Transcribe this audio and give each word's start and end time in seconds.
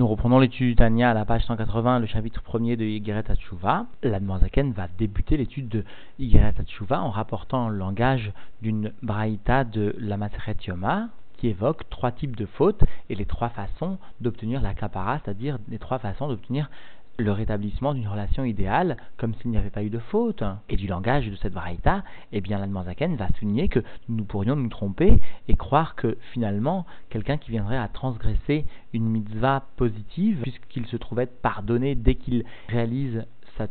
Nous 0.00 0.08
reprenons 0.08 0.38
l'étude 0.38 0.68
du 0.68 0.76
Tania 0.76 1.10
à 1.10 1.12
la 1.12 1.26
page 1.26 1.44
180, 1.44 1.98
le 1.98 2.06
chapitre 2.06 2.40
1er 2.42 2.74
de 2.74 2.86
Yigeret 2.86 3.30
Hatshuva. 3.30 3.84
La 4.02 4.18
Zaken 4.18 4.72
va 4.72 4.88
débuter 4.98 5.36
l'étude 5.36 5.68
de 5.68 5.84
Yigeret 6.18 6.54
Hatshuva 6.58 7.02
en 7.02 7.10
rapportant 7.10 7.68
le 7.68 7.76
langage 7.76 8.32
d'une 8.62 8.94
braïta 9.02 9.64
de 9.64 9.94
la 9.98 10.16
Maseret 10.16 10.56
Yoma 10.66 11.10
qui 11.36 11.48
évoque 11.48 11.86
trois 11.90 12.12
types 12.12 12.34
de 12.34 12.46
fautes 12.46 12.82
et 13.10 13.14
les 13.14 13.26
trois 13.26 13.50
façons 13.50 13.98
d'obtenir 14.22 14.62
la 14.62 14.72
kapara, 14.72 15.18
c'est-à-dire 15.18 15.58
les 15.68 15.78
trois 15.78 15.98
façons 15.98 16.28
d'obtenir 16.28 16.70
le 17.20 17.32
rétablissement 17.32 17.94
d'une 17.94 18.08
relation 18.08 18.44
idéale 18.44 18.96
comme 19.16 19.34
s'il 19.34 19.50
n'y 19.50 19.56
avait 19.56 19.70
pas 19.70 19.82
eu 19.82 19.90
de 19.90 19.98
faute. 19.98 20.42
Et 20.68 20.76
du 20.76 20.86
langage 20.86 21.28
de 21.28 21.36
cette 21.36 21.52
variété, 21.52 21.90
eh 22.32 22.40
bien 22.40 22.58
l'Admanzaken 22.58 23.16
va 23.16 23.28
souligner 23.38 23.68
que 23.68 23.80
nous 24.08 24.24
pourrions 24.24 24.56
nous 24.56 24.68
tromper 24.68 25.18
et 25.48 25.54
croire 25.54 25.94
que 25.94 26.18
finalement 26.32 26.86
quelqu'un 27.08 27.36
qui 27.36 27.50
viendrait 27.50 27.76
à 27.76 27.88
transgresser 27.88 28.64
une 28.92 29.08
mitzvah 29.08 29.64
positive, 29.76 30.40
puisqu'il 30.42 30.86
se 30.86 30.96
trouvait 30.96 31.26
pardonné 31.26 31.94
dès 31.94 32.14
qu'il 32.14 32.44
réalise 32.68 33.24
sa 33.60 33.68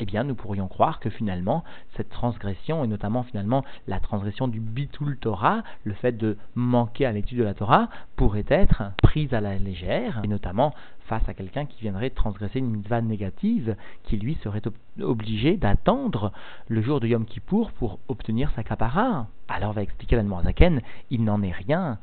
eh 0.00 0.04
bien 0.04 0.24
nous 0.24 0.34
pourrions 0.34 0.68
croire 0.68 1.00
que 1.00 1.08
finalement 1.08 1.64
cette 1.96 2.10
transgression, 2.10 2.84
et 2.84 2.86
notamment 2.86 3.22
finalement 3.22 3.64
la 3.88 3.98
transgression 3.98 4.48
du 4.48 4.60
bitul 4.60 5.16
Torah, 5.16 5.62
le 5.84 5.94
fait 5.94 6.12
de 6.12 6.36
manquer 6.54 7.06
à 7.06 7.12
l'étude 7.12 7.38
de 7.38 7.44
la 7.44 7.54
Torah, 7.54 7.88
pourrait 8.16 8.44
être 8.48 8.82
prise 9.02 9.32
à 9.32 9.40
la 9.40 9.56
légère, 9.56 10.20
et 10.24 10.28
notamment 10.28 10.74
face 11.06 11.26
à 11.26 11.34
quelqu'un 11.34 11.64
qui 11.64 11.80
viendrait 11.80 12.10
transgresser 12.10 12.58
une 12.58 12.70
mitzvah 12.70 13.00
négative, 13.00 13.76
qui 14.04 14.18
lui 14.18 14.36
serait 14.42 14.62
obligé 15.00 15.56
d'attendre 15.56 16.32
le 16.68 16.82
jour 16.82 17.00
de 17.00 17.08
Yom 17.08 17.24
Kippour 17.24 17.72
pour 17.72 17.98
obtenir 18.08 18.50
sa 18.54 18.62
kapara. 18.62 19.26
Alors 19.48 19.72
va 19.72 19.82
expliquer 19.82 20.16
la 20.16 20.42
Zaken, 20.42 20.82
il 21.10 21.24
n'en 21.24 21.42
est 21.42 21.50
rien 21.50 21.98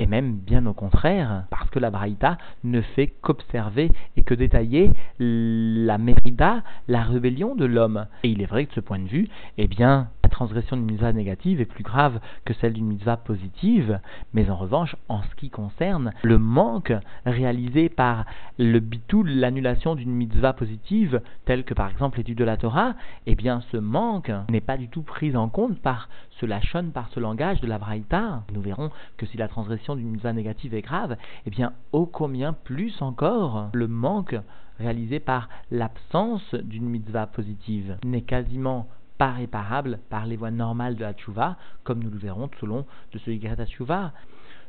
et 0.00 0.06
même 0.06 0.32
bien 0.32 0.64
au 0.66 0.72
contraire, 0.72 1.44
parce 1.50 1.68
que 1.70 1.78
la 1.78 1.90
Braïta 1.90 2.38
ne 2.64 2.80
fait 2.80 3.08
qu'observer 3.20 3.92
et 4.16 4.22
que 4.22 4.34
détailler 4.34 4.90
la 5.18 5.98
mérida, 5.98 6.62
la 6.88 7.02
rébellion 7.02 7.54
de 7.54 7.66
l'homme. 7.66 8.06
Et 8.24 8.30
il 8.30 8.40
est 8.40 8.46
vrai 8.46 8.64
que 8.64 8.70
de 8.70 8.74
ce 8.76 8.80
point 8.80 8.98
de 8.98 9.08
vue, 9.08 9.28
eh 9.58 9.68
bien, 9.68 10.08
transgression 10.30 10.76
d'une 10.76 10.86
mitzvah 10.86 11.12
négative 11.12 11.60
est 11.60 11.66
plus 11.66 11.84
grave 11.84 12.20
que 12.44 12.54
celle 12.54 12.72
d'une 12.72 12.86
mitzvah 12.86 13.16
positive, 13.16 14.00
mais 14.32 14.48
en 14.50 14.56
revanche, 14.56 14.96
en 15.08 15.22
ce 15.22 15.34
qui 15.36 15.50
concerne 15.50 16.12
le 16.22 16.38
manque 16.38 16.92
réalisé 17.26 17.88
par 17.88 18.24
le 18.58 18.80
bitou, 18.80 19.22
l'annulation 19.22 19.94
d'une 19.94 20.12
mitzvah 20.12 20.52
positive, 20.52 21.20
telle 21.44 21.64
que 21.64 21.74
par 21.74 21.90
exemple 21.90 22.18
l'étude 22.18 22.38
de 22.38 22.44
la 22.44 22.56
Torah, 22.56 22.94
eh 23.26 23.34
bien, 23.34 23.60
ce 23.72 23.76
manque 23.76 24.32
n'est 24.48 24.60
pas 24.60 24.76
du 24.76 24.88
tout 24.88 25.02
pris 25.02 25.36
en 25.36 25.48
compte 25.48 25.78
par 25.80 26.08
ce 26.40 26.46
lachon, 26.46 26.90
par 26.92 27.08
ce 27.10 27.20
langage 27.20 27.60
de 27.60 27.66
la 27.66 27.78
Braïta. 27.78 28.42
Nous 28.52 28.62
verrons 28.62 28.90
que 29.16 29.26
si 29.26 29.36
la 29.36 29.48
transgression 29.48 29.96
d'une 29.96 30.10
mitzvah 30.10 30.32
négative 30.32 30.74
est 30.74 30.82
grave, 30.82 31.16
eh 31.46 31.50
bien, 31.50 31.72
ô 31.92 32.06
combien 32.06 32.52
plus 32.52 33.02
encore 33.02 33.68
le 33.72 33.88
manque 33.88 34.36
réalisé 34.78 35.20
par 35.20 35.48
l'absence 35.70 36.54
d'une 36.54 36.88
mitzvah 36.88 37.26
positive 37.26 37.98
n'est 38.04 38.22
quasiment 38.22 38.88
pas 39.20 39.32
réparable 39.32 39.98
par 40.08 40.24
les 40.24 40.34
voies 40.34 40.50
normales 40.50 40.96
de 40.96 41.04
la 41.04 41.12
comme 41.84 42.02
nous 42.02 42.08
le 42.08 42.16
verrons 42.16 42.48
tout 42.48 42.64
au 42.64 42.66
long 42.66 42.86
de 43.12 43.18
ce 43.18 43.30
Yigret 43.30 43.66
Tchouva. 43.66 44.12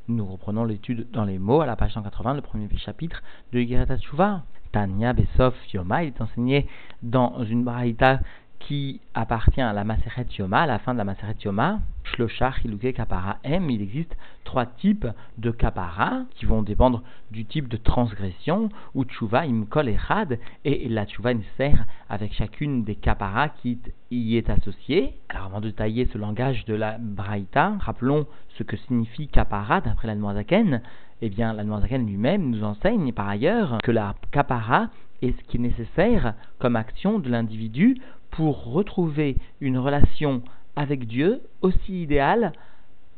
Nous 0.10 0.26
reprenons 0.26 0.66
l'étude 0.66 1.10
dans 1.12 1.24
les 1.24 1.40
mots 1.40 1.62
à 1.62 1.66
la 1.66 1.78
page 1.78 1.94
180, 1.94 2.34
le 2.34 2.42
premier 2.42 2.68
chapitre 2.76 3.24
de 3.54 3.60
Yigret 3.60 3.98
Tchouva. 3.98 4.42
Tanya 4.74 5.14
Besof 5.14 5.56
Yoma, 5.74 6.04
il 6.04 6.08
est 6.08 6.22
enseigné 6.22 6.68
dans 7.02 7.46
une 7.46 7.64
braïta 7.64 8.20
qui 8.68 9.02
appartient 9.14 9.62
à 9.62 9.74
la 9.74 9.84
Maseret 9.84 10.28
Yoma, 10.38 10.62
à 10.62 10.66
la 10.66 10.80
fin 10.80 10.94
de 10.94 10.98
la 10.98 11.04
Maseret 11.04 11.36
Yoma, 11.44 11.80
Shloshar 12.04 12.58
Chiluke 12.58 12.94
Kapara 12.94 13.38
M, 13.44 13.70
il 13.70 13.82
existe 13.82 14.16
trois 14.44 14.66
types 14.66 15.08
de 15.38 15.52
Kapara 15.52 16.22
qui 16.36 16.46
vont 16.46 16.62
dépendre 16.62 17.02
du 17.32 17.46
type 17.46 17.68
de 17.68 17.78
transgression, 17.78 18.70
ou 18.96 19.04
Tshuva 19.04 19.42
Imkol 19.42 19.90
Echad, 19.90 20.40
et 20.66 20.90
la 20.90 21.06
Tshuva 21.06 21.34
nécessaire 21.34 21.86
avec 22.10 22.34
chacune 22.34 22.84
des 22.84 22.96
Kapara 22.96 23.50
qui 23.50 23.80
y 24.10 24.38
est 24.38 24.50
associée. 24.50 25.14
Alors 25.30 25.46
avant 25.46 25.62
de 25.62 25.70
tailler 25.70 26.08
ce 26.12 26.18
langage 26.18 26.66
de 26.66 26.74
la 26.74 26.98
Braïta, 27.00 27.74
rappelons 27.80 28.26
ce 28.58 28.64
que 28.64 28.78
signifie 28.78 29.28
Kapara 29.28 29.82
d'après 29.82 30.08
la 30.08 30.16
Noazaken. 30.16 30.82
Eh 31.22 31.30
bien, 31.30 31.54
la 31.54 31.64
Noazaken 31.64 32.06
lui-même 32.06 32.50
nous 32.50 32.64
enseigne 32.64 33.12
par 33.14 33.30
ailleurs 33.30 33.78
que 33.84 33.92
la 33.92 34.16
Kapara 34.32 34.90
est 35.22 35.38
ce 35.38 35.44
qui 35.46 35.58
est 35.58 35.60
nécessaire 35.60 36.34
comme 36.58 36.76
action 36.76 37.20
de 37.20 37.30
l'individu 37.30 37.98
pour 38.32 38.74
retrouver 38.74 39.38
une 39.60 39.78
relation 39.78 40.42
avec 40.76 41.06
Dieu 41.06 41.42
aussi 41.62 42.04
idéale 42.04 42.54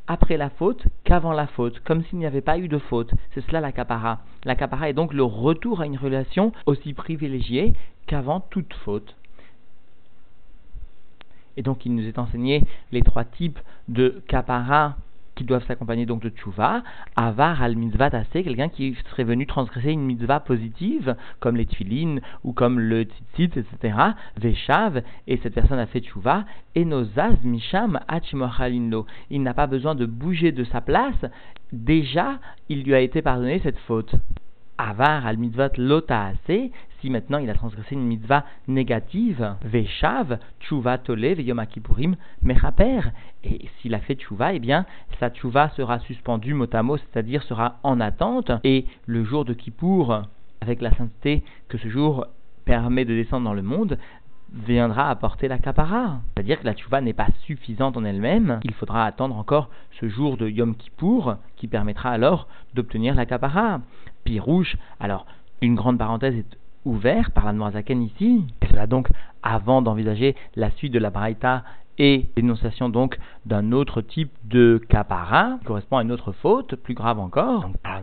après 0.08 0.38
la 0.38 0.50
faute 0.50 0.86
qu'avant 1.04 1.32
la 1.32 1.48
faute, 1.48 1.80
comme 1.82 2.04
s'il 2.04 2.20
n'y 2.20 2.26
avait 2.26 2.42
pas 2.42 2.58
eu 2.58 2.68
de 2.68 2.78
faute. 2.78 3.12
C'est 3.34 3.46
cela 3.46 3.62
la 3.62 3.72
capara. 3.72 4.20
La 4.44 4.54
est 4.54 4.94
donc 4.94 5.14
le 5.14 5.24
retour 5.24 5.82
à 5.82 5.86
une 5.86 5.98
relation 5.98 6.52
aussi 6.66 6.94
privilégiée 6.94 7.74
qu'avant 8.06 8.42
toute 8.42 8.74
faute. 8.74 9.16
Et 11.56 11.62
donc 11.62 11.86
il 11.86 11.96
nous 11.96 12.08
est 12.08 12.20
enseigné 12.20 12.64
les 12.92 13.02
trois 13.02 13.24
types 13.24 13.60
de 13.88 14.22
capara 14.28 14.98
qui 15.36 15.44
doivent 15.44 15.66
s'accompagner 15.66 16.06
donc 16.06 16.22
de 16.22 16.30
tchouva, 16.30 16.84
avar 17.16 17.62
al 17.62 17.76
mitzvah 17.76 18.10
tassé, 18.10 18.44
quelqu'un 18.44 18.70
qui 18.70 18.96
serait 19.10 19.24
venu 19.24 19.46
transgresser 19.46 19.92
une 19.92 20.06
mitzvah 20.06 20.40
positive, 20.40 21.16
comme 21.40 21.56
les 21.56 21.66
tfilines 21.66 22.22
ou 22.44 22.54
comme 22.54 22.80
le 22.80 23.04
tzitzit, 23.04 23.58
etc., 23.58 23.98
veshav, 24.38 25.02
et 25.28 25.38
cette 25.38 25.56
personne 25.56 25.80
a 25.80 25.88
fait 25.88 26.02
tchouva, 26.02 26.46
et 26.76 26.86
nozaz 26.86 27.36
misham 27.44 28.00
lo. 28.90 29.06
Il 29.30 29.44
n'a 29.44 29.54
pas 29.54 29.68
besoin 29.68 29.96
de 29.96 30.06
bouger 30.06 30.52
de 30.52 30.64
sa 30.64 30.82
place, 30.82 31.26
déjà 31.72 32.40
il 32.70 32.84
lui 32.84 32.94
a 32.94 33.00
été 33.00 33.22
pardonné 33.22 33.60
cette 33.60 33.80
faute. 33.80 34.16
Avar 34.84 35.26
al 35.26 35.38
mitzvah 35.38 35.70
lota 35.78 36.34
si 36.46 37.10
maintenant 37.10 37.38
il 37.38 37.50
a 37.50 37.54
transgressé 37.54 37.96
une 37.96 38.06
mitzvah 38.06 38.44
négative, 38.68 39.56
Veshav, 39.64 40.40
Tshuva 40.60 40.98
Tole, 40.98 41.36
Veyom 41.36 41.66
Kipurim, 41.66 42.16
Mechaper, 42.42 43.12
et 43.46 43.70
s'il 43.78 43.94
a 43.94 44.00
fait 44.00 44.16
Tshuva, 44.16 44.54
eh 44.54 44.60
bien, 44.60 44.86
sa 45.20 45.30
Tshuva 45.30 45.70
sera 45.70 46.00
suspendue 46.00 46.54
mot 46.54 46.68
à 46.74 46.84
mot, 46.84 46.98
c'est-à-dire 46.98 47.44
sera 47.44 47.80
en 47.84 48.02
attente, 48.02 48.52
et 48.66 48.86
le 49.06 49.24
jour 49.24 49.46
de 49.46 49.54
Kippour, 49.54 50.24
avec 50.60 50.82
la 50.82 50.94
sainteté 50.96 51.44
que 51.70 51.78
ce 51.78 51.88
jour 51.88 52.26
permet 52.66 53.06
de 53.06 53.14
descendre 53.14 53.46
dans 53.46 53.54
le 53.54 53.62
monde, 53.62 53.98
viendra 54.54 55.10
apporter 55.10 55.48
la 55.48 55.58
kapara. 55.58 56.22
C'est-à-dire 56.36 56.60
que 56.60 56.66
la 56.66 56.74
tchouva 56.74 57.02
n'est 57.02 57.14
pas 57.14 57.28
suffisante 57.46 57.98
en 57.98 58.06
elle-même. 58.06 58.60
Il 58.64 58.74
faudra 58.74 59.06
attendre 59.06 59.36
encore 59.36 59.70
ce 60.00 60.08
jour 60.08 60.38
de 60.38 60.48
Yom 60.48 60.76
Kippour 60.76 61.36
qui 61.56 61.68
permettra 61.68 62.12
alors 62.12 62.48
d'obtenir 62.74 63.16
la 63.16 63.26
kapara. 63.26 63.82
Pirouche, 64.24 64.78
alors 65.00 65.26
une 65.62 65.76
grande 65.76 65.98
parenthèse 65.98 66.36
est 66.36 66.58
ouvert 66.86 67.32
par 67.32 67.46
la 67.46 67.54
Noirzaken 67.54 68.02
ici. 68.02 68.46
Et 68.62 68.68
cela 68.68 68.88
donc 68.88 69.10
avant 69.42 69.82
d'envisager 69.82 70.36
la 70.56 70.72
suite 70.72 70.94
de 70.94 71.00
la 71.00 71.10
Braïta 71.10 71.64
et 71.98 72.28
l'énonciation 72.36 72.90
donc 72.90 73.18
d'un 73.46 73.72
autre 73.72 74.02
type 74.02 74.32
de 74.46 74.82
capara, 74.90 75.60
correspond 75.66 75.98
à 75.98 76.02
une 76.02 76.12
autre 76.12 76.32
faute, 76.32 76.76
plus 76.76 76.94
grave 76.94 77.20
encore. 77.20 77.62
Donc, 77.62 77.76
la 77.84 78.02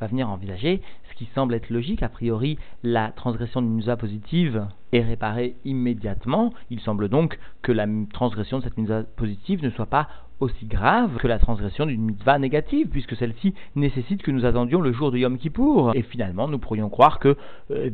va 0.00 0.06
venir 0.06 0.28
envisager 0.30 0.80
ce 1.10 1.14
qui 1.16 1.28
semble 1.34 1.54
être 1.54 1.70
logique, 1.70 2.02
a 2.02 2.08
priori 2.08 2.58
la 2.82 3.10
transgression 3.10 3.62
d'une 3.62 3.74
musa 3.74 3.96
positive 3.96 4.66
est 4.92 5.02
réparée 5.02 5.56
immédiatement. 5.64 6.52
Il 6.70 6.80
semble 6.80 7.08
donc 7.08 7.38
que 7.62 7.72
la 7.72 7.86
transgression 8.12 8.58
de 8.58 8.64
cette 8.64 8.76
musa 8.76 9.02
positive 9.16 9.64
ne 9.64 9.70
soit 9.70 9.86
pas 9.86 10.08
aussi 10.40 10.66
grave 10.66 11.16
que 11.18 11.26
la 11.26 11.38
transgression 11.38 11.86
d'une 11.86 12.02
mitzvah 12.02 12.38
négative, 12.38 12.88
puisque 12.88 13.16
celle-ci 13.16 13.54
nécessite 13.74 14.22
que 14.22 14.30
nous 14.30 14.44
attendions 14.44 14.80
le 14.80 14.92
jour 14.92 15.10
de 15.10 15.18
Yom 15.18 15.38
Kippour. 15.38 15.92
Et 15.94 16.02
finalement, 16.02 16.48
nous 16.48 16.58
pourrions 16.58 16.88
croire 16.88 17.18
que 17.18 17.36
euh, 17.70 17.90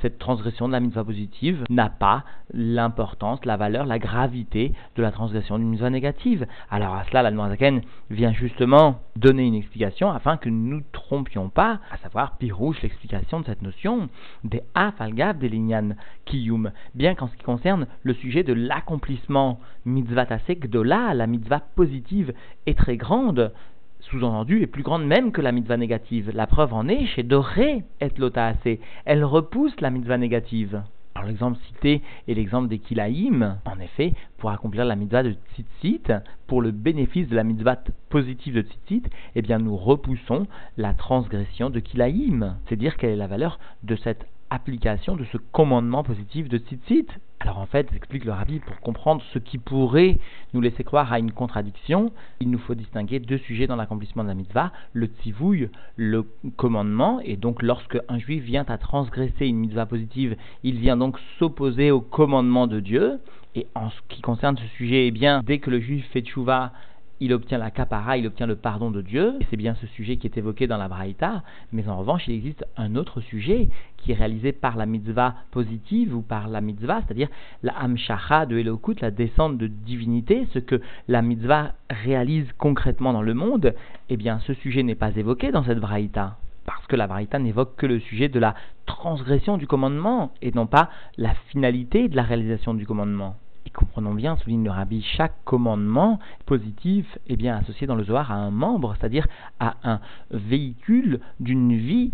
cette 0.00 0.18
transgression 0.18 0.66
de 0.66 0.72
la 0.72 0.80
mitzvah 0.80 1.04
positive 1.04 1.64
n'a 1.68 1.90
pas 1.90 2.24
l'importance, 2.52 3.44
la 3.44 3.56
valeur, 3.56 3.86
la 3.86 3.98
gravité 3.98 4.72
de 4.96 5.02
la 5.02 5.10
transgression 5.10 5.58
d'une 5.58 5.68
mitzvah 5.68 5.90
négative. 5.90 6.46
Alors 6.70 6.94
à 6.94 7.04
cela, 7.04 7.22
la 7.22 7.48
Zaken 7.48 7.82
vient 8.10 8.32
justement 8.32 9.00
donner 9.16 9.44
une 9.44 9.54
explication 9.54 10.10
afin 10.10 10.36
que 10.36 10.48
nous 10.48 10.76
nous 10.76 10.82
trompions 11.14 11.48
pas, 11.48 11.78
à 11.92 11.96
savoir 11.98 12.36
Pirouche, 12.38 12.82
l'explication 12.82 13.38
de 13.38 13.46
cette 13.46 13.62
notion 13.62 14.08
des 14.42 14.62
Afalgav 14.74 15.38
des 15.38 15.48
Lignan 15.48 15.90
Kiyum, 16.24 16.72
bien 16.94 17.14
qu'en 17.14 17.28
ce 17.28 17.36
qui 17.36 17.44
concerne 17.44 17.86
le 18.02 18.14
sujet 18.14 18.42
de 18.42 18.52
l'accomplissement 18.52 19.60
mitzvah 19.84 20.26
tasek 20.26 20.68
de 20.68 20.80
là, 20.80 21.14
la 21.14 21.28
mitzvah 21.28 21.60
positive 21.60 22.34
est 22.66 22.76
très 22.76 22.96
grande, 22.96 23.52
sous-entendu, 24.00 24.62
est 24.62 24.66
plus 24.66 24.82
grande 24.82 25.06
même 25.06 25.30
que 25.30 25.40
la 25.40 25.52
mitzvah 25.52 25.76
négative. 25.76 26.32
La 26.34 26.48
preuve 26.48 26.74
en 26.74 26.88
est 26.88 27.06
chez 27.06 27.22
Doré 27.22 27.84
et 28.00 28.08
Lotaase. 28.18 28.78
Elle 29.04 29.24
repousse 29.24 29.80
la 29.80 29.90
mitzvah 29.90 30.18
négative. 30.18 30.82
Alors 31.14 31.28
l'exemple 31.28 31.58
cité 31.68 32.02
est 32.26 32.34
l'exemple 32.34 32.68
des 32.68 32.80
Kilaïm. 32.80 33.58
En 33.66 33.78
effet, 33.78 34.14
pour 34.36 34.50
accomplir 34.50 34.84
la 34.84 34.96
mitzvah 34.96 35.22
de 35.22 35.36
Tzitzit, 35.54 36.12
pour 36.48 36.60
le 36.60 36.72
bénéfice 36.72 37.28
de 37.28 37.36
la 37.36 37.44
mitzvah 37.44 37.78
positive 38.08 38.54
de 38.54 38.62
Tzitzit, 38.62 39.04
eh 39.36 39.42
bien 39.42 39.58
nous 39.58 39.76
repoussons 39.76 40.48
la 40.76 40.92
transgression 40.92 41.70
de 41.70 41.78
Kilaïm. 41.78 42.56
C'est 42.68 42.76
dire 42.76 42.96
quelle 42.96 43.10
est 43.10 43.16
la 43.16 43.28
valeur 43.28 43.60
de 43.84 43.94
cette 43.94 44.26
application 44.54 45.16
de 45.16 45.24
ce 45.24 45.36
commandement 45.36 46.04
positif 46.04 46.48
de 46.48 46.58
tzitzit. 46.58 47.06
Alors 47.40 47.58
en 47.58 47.66
fait, 47.66 47.92
explique 47.94 48.24
le 48.24 48.32
rabbi, 48.32 48.60
pour 48.60 48.80
comprendre 48.80 49.22
ce 49.34 49.38
qui 49.38 49.58
pourrait 49.58 50.18
nous 50.54 50.60
laisser 50.60 50.84
croire 50.84 51.12
à 51.12 51.18
une 51.18 51.32
contradiction, 51.32 52.12
il 52.40 52.50
nous 52.50 52.58
faut 52.58 52.74
distinguer 52.74 53.18
deux 53.18 53.38
sujets 53.38 53.66
dans 53.66 53.76
l'accomplissement 53.76 54.22
de 54.22 54.28
la 54.28 54.34
mitzvah, 54.34 54.72
le 54.92 55.06
tzivouille, 55.06 55.68
le 55.96 56.24
commandement, 56.56 57.20
et 57.20 57.36
donc 57.36 57.62
lorsque 57.62 57.98
un 58.08 58.18
juif 58.18 58.44
vient 58.44 58.64
à 58.68 58.78
transgresser 58.78 59.46
une 59.46 59.58
mitzvah 59.58 59.86
positive, 59.86 60.36
il 60.62 60.78
vient 60.78 60.96
donc 60.96 61.18
s'opposer 61.38 61.90
au 61.90 62.00
commandement 62.00 62.66
de 62.66 62.80
Dieu, 62.80 63.18
et 63.56 63.66
en 63.74 63.90
ce 63.90 64.00
qui 64.08 64.22
concerne 64.22 64.56
ce 64.56 64.66
sujet, 64.76 65.08
eh 65.08 65.10
bien, 65.10 65.42
dès 65.44 65.58
que 65.58 65.70
le 65.70 65.80
juif 65.80 66.06
fait 66.12 66.22
tchouva, 66.22 66.72
il 67.20 67.32
obtient 67.32 67.58
la 67.58 67.70
kapara, 67.70 68.16
il 68.16 68.26
obtient 68.26 68.46
le 68.46 68.56
pardon 68.56 68.90
de 68.90 69.00
Dieu, 69.00 69.34
c'est 69.48 69.56
bien 69.56 69.74
ce 69.76 69.86
sujet 69.86 70.16
qui 70.16 70.26
est 70.26 70.36
évoqué 70.36 70.66
dans 70.66 70.76
la 70.76 70.88
Braïta, 70.88 71.42
mais 71.72 71.88
en 71.88 71.98
revanche, 71.98 72.26
il 72.26 72.34
existe 72.34 72.64
un 72.76 72.96
autre 72.96 73.20
sujet 73.20 73.68
qui 73.96 74.12
est 74.12 74.16
réalisé 74.16 74.52
par 74.52 74.76
la 74.76 74.86
mitzvah 74.86 75.34
positive 75.50 76.14
ou 76.14 76.22
par 76.22 76.48
la 76.48 76.60
mitzvah, 76.60 77.02
c'est-à-dire 77.02 77.28
la 77.62 77.72
hamshacha 77.72 78.46
de 78.46 78.58
Elokut, 78.58 78.96
la 79.00 79.10
descente 79.10 79.58
de 79.58 79.66
divinité, 79.66 80.46
ce 80.52 80.58
que 80.58 80.80
la 81.08 81.22
mitzvah 81.22 81.72
réalise 81.90 82.50
concrètement 82.58 83.12
dans 83.12 83.22
le 83.22 83.34
monde, 83.34 83.74
eh 84.08 84.16
bien 84.16 84.40
ce 84.40 84.54
sujet 84.54 84.82
n'est 84.82 84.94
pas 84.94 85.14
évoqué 85.16 85.52
dans 85.52 85.64
cette 85.64 85.80
Braïta. 85.80 86.36
Parce 86.66 86.86
que 86.86 86.96
la 86.96 87.06
Braïta 87.06 87.38
n'évoque 87.38 87.76
que 87.76 87.86
le 87.86 88.00
sujet 88.00 88.28
de 88.28 88.38
la 88.38 88.54
transgression 88.86 89.56
du 89.58 89.66
commandement 89.66 90.32
et 90.40 90.52
non 90.52 90.66
pas 90.66 90.90
la 91.18 91.34
finalité 91.48 92.08
de 92.08 92.16
la 92.16 92.22
réalisation 92.22 92.74
du 92.74 92.86
commandement. 92.86 93.36
Comprenons 93.74 94.14
bien, 94.14 94.36
souligne 94.36 94.64
le 94.64 94.70
rabbi, 94.70 95.02
chaque 95.02 95.34
commandement 95.44 96.20
positif 96.46 97.18
est 97.28 97.34
bien 97.34 97.56
associé 97.56 97.88
dans 97.88 97.96
le 97.96 98.04
Zohar 98.04 98.30
à 98.30 98.36
un 98.36 98.52
membre, 98.52 98.94
c'est-à-dire 98.96 99.26
à 99.58 99.74
un 99.82 100.00
véhicule 100.30 101.18
d'une 101.40 101.76
vie, 101.76 102.12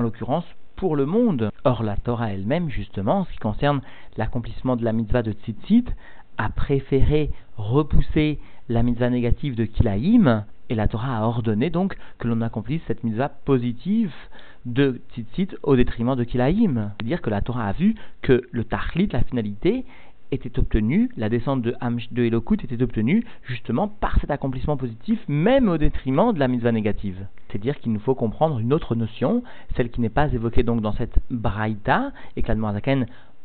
en 0.00 0.04
l'occurrence 0.04 0.44
pour 0.76 0.96
le 0.96 1.06
monde. 1.06 1.50
Or, 1.64 1.82
la 1.82 1.96
Torah 1.96 2.32
elle-même, 2.32 2.68
justement, 2.68 3.20
en 3.20 3.24
ce 3.24 3.32
qui 3.32 3.38
concerne 3.38 3.80
l'accomplissement 4.18 4.76
de 4.76 4.84
la 4.84 4.92
mitzvah 4.92 5.22
de 5.22 5.32
Tzitzit, 5.32 5.86
a 6.36 6.50
préféré 6.50 7.30
repousser 7.56 8.38
la 8.68 8.82
mitzvah 8.82 9.08
négative 9.08 9.54
de 9.54 9.64
Kilaïm, 9.64 10.44
et 10.68 10.74
la 10.74 10.88
Torah 10.88 11.18
a 11.18 11.22
ordonné 11.22 11.70
donc 11.70 11.96
que 12.18 12.28
l'on 12.28 12.42
accomplisse 12.42 12.82
cette 12.86 13.02
mitzvah 13.02 13.30
positive 13.30 14.12
de 14.66 15.00
Tzitzit 15.14 15.56
au 15.62 15.74
détriment 15.74 16.16
de 16.16 16.24
Kilaïm. 16.24 16.92
C'est-à-dire 16.98 17.22
que 17.22 17.30
la 17.30 17.40
Torah 17.40 17.68
a 17.68 17.72
vu 17.72 17.94
que 18.20 18.42
le 18.52 18.64
Tachlit, 18.64 19.08
la 19.12 19.22
finalité, 19.22 19.86
était 20.30 20.58
obtenue, 20.58 21.10
la 21.16 21.28
descente 21.28 21.62
de, 21.62 21.74
de 22.12 22.22
Elokut 22.22 22.58
était 22.62 22.82
obtenue 22.82 23.24
justement 23.44 23.88
par 23.88 24.20
cet 24.20 24.30
accomplissement 24.30 24.76
positif, 24.76 25.18
même 25.28 25.68
au 25.68 25.78
détriment 25.78 26.32
de 26.32 26.38
la 26.38 26.48
mitzvah 26.48 26.72
négative. 26.72 27.26
C'est-à-dire 27.48 27.78
qu'il 27.78 27.92
nous 27.92 28.00
faut 28.00 28.14
comprendre 28.14 28.58
une 28.58 28.72
autre 28.72 28.94
notion, 28.94 29.42
celle 29.76 29.90
qui 29.90 30.00
n'est 30.00 30.08
pas 30.08 30.32
évoquée 30.32 30.62
donc 30.62 30.80
dans 30.80 30.92
cette 30.92 31.18
braïta, 31.30 32.12
et 32.36 32.42
que 32.42 32.48
la 32.48 32.54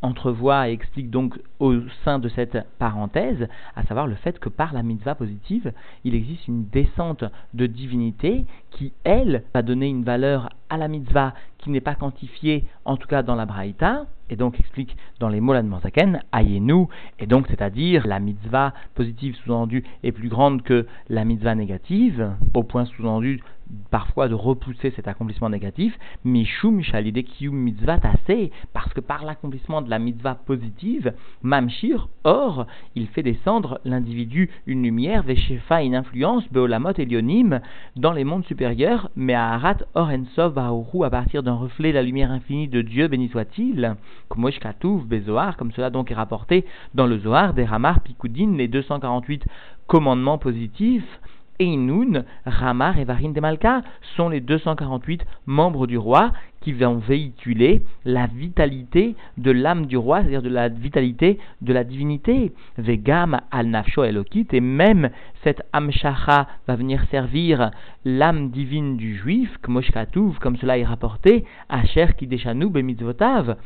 entrevoit 0.03 0.69
et 0.69 0.73
explique 0.73 1.09
donc 1.09 1.39
au 1.59 1.73
sein 2.03 2.19
de 2.19 2.29
cette 2.29 2.57
parenthèse, 2.77 3.47
à 3.75 3.83
savoir 3.83 4.05
le 4.05 4.15
fait 4.15 4.37
que 4.37 4.49
par 4.49 4.73
la 4.73 4.83
mitzvah 4.83 5.15
positive, 5.15 5.71
il 6.03 6.13
existe 6.13 6.47
une 6.47 6.65
descente 6.67 7.23
de 7.53 7.65
divinité 7.65 8.45
qui, 8.71 8.91
elle, 9.03 9.43
va 9.53 9.61
donner 9.61 9.87
une 9.87 10.03
valeur 10.03 10.49
à 10.73 10.77
la 10.77 10.87
mitzvah 10.87 11.35
qui 11.59 11.69
n'est 11.69 11.81
pas 11.81 11.93
quantifiée, 11.93 12.65
en 12.83 12.97
tout 12.97 13.07
cas 13.07 13.21
dans 13.21 13.35
la 13.35 13.45
Braïta, 13.45 14.07
et 14.31 14.35
donc 14.35 14.59
explique 14.59 14.97
dans 15.19 15.29
les 15.29 15.39
mots 15.39 15.53
l'Admanzaken, 15.53 16.23
Ayenu, 16.31 16.87
et 17.19 17.27
donc 17.27 17.45
c'est-à-dire 17.47 18.07
la 18.07 18.19
mitzvah 18.19 18.73
positive 18.95 19.35
sous-entendue 19.35 19.83
est 20.01 20.11
plus 20.11 20.29
grande 20.29 20.63
que 20.63 20.87
la 21.09 21.25
mitzvah 21.25 21.53
négative, 21.53 22.31
au 22.55 22.63
point 22.63 22.85
sous-entendu 22.85 23.41
parfois 23.89 24.27
de 24.27 24.33
repousser 24.33 24.91
cet 24.95 25.07
accomplissement 25.07 25.49
négatif, 25.49 25.97
Mishum 26.23 26.81
Shalidekiyum 26.81 27.55
Mitzvah 27.55 27.99
Tassé, 27.99 28.51
parce 28.73 28.93
que 28.93 28.99
par 29.01 29.23
l'accomplissement 29.23 29.81
de 29.81 29.89
la 29.89 29.99
mitzvah 29.99 30.35
positive, 30.35 31.13
Mamshir, 31.41 32.09
or, 32.23 32.67
il 32.95 33.07
fait 33.07 33.23
descendre 33.23 33.79
l'individu 33.85 34.49
une 34.67 34.83
lumière, 34.83 35.23
Veshefa 35.23 35.81
une 35.81 35.95
influence, 35.95 36.43
Beolamot 36.51 36.93
Elionim, 36.97 37.61
dans 37.95 38.11
les 38.11 38.23
mondes 38.23 38.45
supérieurs, 38.45 39.09
mais 39.15 39.33
à 39.33 39.53
Arat 39.53 39.77
Orensov 39.95 40.57
à 41.03 41.09
partir 41.09 41.43
d'un 41.43 41.55
reflet 41.55 41.91
la 41.91 42.01
lumière 42.01 42.31
infinie 42.31 42.67
de 42.67 42.81
Dieu, 42.81 43.07
béni 43.07 43.29
soit-il, 43.29 43.95
comme 44.29 44.51
cela 44.51 45.89
donc 45.89 46.11
est 46.11 46.15
rapporté 46.15 46.65
dans 46.93 47.07
le 47.07 47.17
Zohar 47.19 47.53
des 47.53 47.65
Ramar 47.65 48.01
Pikoudin, 48.01 48.55
les 48.55 48.67
248 48.67 49.45
commandements 49.87 50.37
positifs, 50.37 51.19
Einun, 51.59 52.23
Ramar 52.45 52.97
et 52.99 53.03
Varin 53.03 53.29
de 53.29 53.39
Malka 53.39 53.81
sont 54.15 54.29
les 54.29 54.41
248 54.41 55.25
membres 55.45 55.87
du 55.87 55.97
roi 55.97 56.31
qui 56.61 56.71
vont 56.71 56.95
véhiculer 56.95 57.81
la 58.05 58.27
vitalité 58.27 59.15
de 59.37 59.51
l'âme 59.51 59.85
du 59.85 59.97
roi, 59.97 60.21
c'est-à-dire 60.21 60.41
de 60.41 60.49
la 60.49 60.69
vitalité 60.69 61.37
de 61.61 61.73
la 61.73 61.83
divinité. 61.83 62.53
Vegam 62.77 63.39
al 63.51 63.67
nafsho 63.67 64.03
elokit, 64.03 64.47
et 64.53 64.61
même 64.61 65.09
cette 65.43 65.61
amshacha 65.73 66.47
va 66.67 66.75
venir 66.75 67.03
servir 67.11 67.71
l'âme 68.05 68.49
divine 68.49 68.97
du 68.97 69.15
juif, 69.15 69.57
comme 69.61 69.81
cela 69.81 70.77
est 70.77 70.85
rapporté, 70.85 71.43
Asher 71.69 72.07
kideshanu 72.17 72.69
bemitzvotav, 72.69 73.57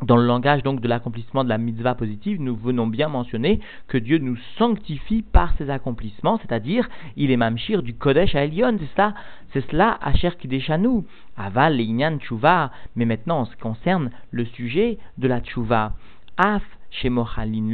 dans 0.00 0.16
le 0.16 0.26
langage 0.26 0.62
donc 0.62 0.80
de 0.80 0.88
l'accomplissement 0.88 1.44
de 1.44 1.48
la 1.48 1.58
mitzvah 1.58 1.94
positive, 1.94 2.40
nous 2.40 2.56
venons 2.56 2.86
bien 2.86 3.08
mentionner 3.08 3.60
que 3.88 3.98
Dieu 3.98 4.18
nous 4.18 4.36
sanctifie 4.58 5.22
par 5.22 5.54
ses 5.56 5.70
accomplissements, 5.70 6.38
c'est-à-dire 6.38 6.88
il 7.16 7.30
est 7.30 7.36
mamshir 7.36 7.82
du 7.82 7.94
Kodesh 7.94 8.34
à 8.34 8.44
Elion, 8.44 8.76
c'est 8.78 8.96
ça, 8.96 9.14
c'est 9.52 9.68
cela 9.70 9.98
Asher 10.02 10.30
Kideshanu, 10.38 11.04
Aval 11.36 11.80
Inyan 11.80 12.18
Tshuva, 12.18 12.70
mais 12.96 13.04
maintenant 13.04 13.40
en 13.40 13.44
ce 13.44 13.52
qui 13.52 13.62
concerne 13.62 14.10
le 14.30 14.44
sujet 14.44 14.98
de 15.18 15.28
la 15.28 15.40
Tshuva, 15.40 15.92
Af 16.36 16.62
Shemochalin 16.90 17.70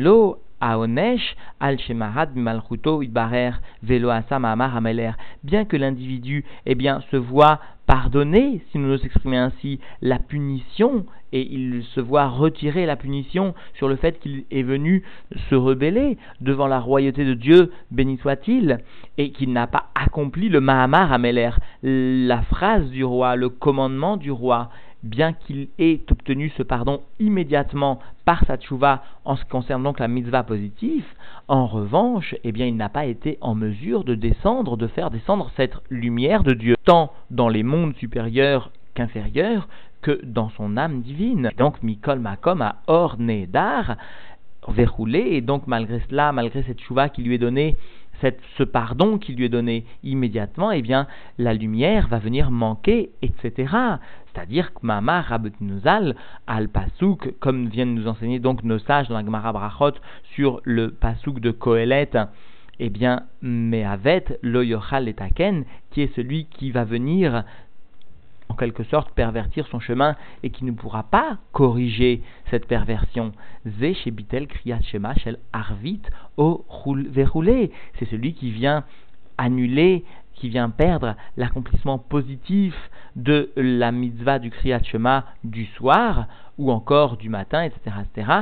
Bien 0.61 0.87
que 5.65 5.77
l'individu 5.77 6.45
eh 6.67 6.77
se 7.11 7.17
voit 7.17 7.61
pardonner, 7.87 8.61
si 8.71 8.79
nous 8.79 8.89
nous 8.89 9.05
exprimons 9.05 9.39
ainsi, 9.39 9.81
la 10.03 10.19
punition, 10.19 11.07
et 11.33 11.47
il 11.53 11.85
se 11.95 12.01
voit 12.01 12.29
retirer 12.29 12.87
la 12.87 12.97
punition 12.97 13.55
sur 13.75 13.89
le 13.89 13.97
fait 13.97 14.19
qu'il 14.19 14.45
est 14.51 14.63
venu 14.63 15.03
se 15.49 15.55
rebeller 15.55 16.17
devant 16.41 16.67
la 16.67 16.81
royauté 16.81 17.25
de 17.25 17.35
Dieu, 17.35 17.73
béni 17.91 18.19
soit-il, 18.19 18.79
et 19.17 19.31
qu'il 19.31 19.53
n'a 19.53 19.67
pas 19.67 19.87
accompli 19.95 20.49
le 20.49 20.61
Mahamar 20.61 21.13
Ameler, 21.13 21.51
la 21.83 22.43
phrase 22.43 22.89
du 22.91 23.05
roi, 23.05 23.37
le 23.37 23.49
commandement 23.49 24.17
du 24.17 24.31
roi 24.31 24.71
bien 25.03 25.33
qu'il 25.33 25.69
ait 25.79 26.01
obtenu 26.11 26.51
ce 26.57 26.63
pardon 26.63 27.03
immédiatement 27.21 28.01
par 28.25 28.45
sa 28.47 28.57
tchouva 28.57 29.03
en 29.25 29.37
ce 29.37 29.45
qui 29.45 29.51
concerne 29.51 29.83
donc 29.83 30.01
la 30.01 30.09
mitzvah 30.09 30.43
positive, 30.43 31.05
en 31.47 31.67
revanche, 31.67 32.35
eh 32.45 32.53
bien, 32.53 32.67
il 32.67 32.77
n'a 32.77 32.89
pas 32.89 33.07
été 33.07 33.39
en 33.41 33.55
mesure 33.55 34.05
de 34.05 34.15
descendre, 34.15 34.77
de 34.77 34.87
faire 34.87 35.11
descendre 35.11 35.51
cette 35.57 35.77
lumière 35.89 36.43
de 36.43 36.53
Dieu, 36.53 36.77
tant 36.85 37.13
dans 37.31 37.49
les 37.49 37.63
mondes 37.63 37.97
supérieurs 37.97 38.71
qu'inférieurs, 38.95 39.69
que 40.03 40.21
dans 40.25 40.51
son 40.51 40.77
âme 40.77 41.01
divine. 41.01 41.51
Donc, 41.57 41.83
Mikol 41.83 42.19
Makom 42.19 42.63
a 42.63 42.77
orné 42.87 43.47
d'art, 43.47 43.97
verroulé, 44.69 45.21
et 45.33 45.41
donc 45.41 45.67
malgré 45.67 46.01
cela, 46.11 46.33
malgré 46.33 46.63
cette 46.63 46.81
chouva 46.81 47.09
qui 47.09 47.23
lui 47.23 47.37
est 47.37 47.39
donnée, 47.39 47.77
ce 48.21 48.63
pardon 48.65 49.19
qui 49.19 49.35
lui 49.35 49.45
est 49.45 49.49
donné 49.49 49.85
immédiatement, 50.03 50.71
eh 50.71 50.83
bien, 50.83 51.07
la 51.39 51.55
lumière 51.55 52.09
va 52.09 52.19
venir 52.19 52.51
manquer, 52.51 53.11
etc. 53.23 53.53
C'est-à-dire 54.33 54.73
que 54.75 54.81
Mama 54.83 55.21
Rabutnuzal 55.23 56.17
al 56.47 56.69
Pasuk, 56.69 57.35
comme 57.41 57.69
viennent 57.69 57.95
nous 57.95 58.09
enseigner 58.09 58.39
donc 58.39 58.63
nos 58.63 58.79
sages 58.79 59.09
dans 59.09 59.17
la 59.17 59.25
Gemara 59.25 59.53
Brachot 59.53 59.95
sur 60.35 60.61
le 60.65 60.91
Pasuk 60.91 61.41
de 61.41 61.51
Kohelet, 61.51 62.11
eh 62.81 62.91
bien, 62.91 63.25
Mehavet 63.43 64.39
lo 64.43 64.63
yochal 64.63 65.09
etaken, 65.09 65.65
qui 65.91 66.03
est 66.03 66.15
celui 66.15 66.47
qui 66.47 66.71
va 66.71 66.85
venir 66.85 67.35
en 67.35 67.43
quelque 68.59 68.85
sorte 68.85 69.11
pervertir 69.13 69.67
son 69.69 69.81
chemin 69.81 70.17
et 70.43 70.51
qui 70.51 70.65
ne 70.65 70.73
pourra 70.73 71.05
pas 71.05 71.39
corriger 71.53 72.23
cette 72.51 72.67
perversion. 72.67 73.33
Shel 73.65 75.39
arvit 75.53 76.03
o. 76.37 76.65
C'est 77.99 78.11
celui 78.11 78.35
qui 78.35 78.51
vient 78.51 78.85
annuler, 79.39 80.05
qui 80.35 80.49
vient 80.49 80.71
perdre 80.71 81.15
l'accomplissement 81.37 81.99
positif 81.99 82.75
de 83.17 83.51
la 83.57 83.91
mitzvah 83.93 84.39
du 84.39 84.51
kriyat 84.51 84.81
du 85.45 85.67
soir 85.67 86.27
ou 86.59 86.71
encore 86.71 87.17
du 87.17 87.29
matin, 87.29 87.63
etc., 87.63 87.97
etc., 88.15 88.33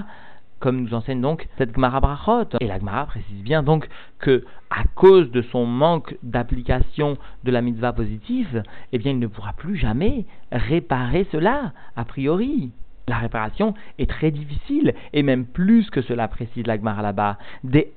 comme 0.61 0.81
nous 0.81 0.95
enseigne 0.95 1.21
donc 1.21 1.49
cette 1.59 1.75
Gemara 1.75 2.01
Brachot. 2.01 2.49
Et 2.61 2.67
la 2.67 2.79
Gemara 2.79 3.07
précise 3.07 3.43
bien 3.43 3.63
donc 3.63 3.89
que, 4.19 4.45
à 4.71 4.85
cause 4.95 5.31
de 5.31 5.43
son 5.43 5.67
manque 5.67 6.17
d'application 6.23 7.17
de 7.45 7.51
la 7.51 7.63
mitzvah 7.63 7.93
positive, 7.93 8.63
eh 8.93 8.99
bien, 8.99 9.13
il 9.13 9.19
ne 9.19 9.27
pourra 9.27 9.53
plus 9.53 9.77
jamais 9.77 10.27
réparer 10.53 11.27
cela, 11.31 11.73
a 11.97 12.05
priori. 12.05 12.73
La 13.09 13.19
réparation 13.19 13.75
est 14.01 14.11
très 14.11 14.33
difficile, 14.33 14.93
et 15.13 15.23
même 15.23 15.47
plus 15.47 15.91
que 15.91 16.03
cela 16.03 16.27
précise 16.27 16.67
l'Agmar 16.67 17.03
là-bas. 17.03 17.39
Des. 17.63 17.93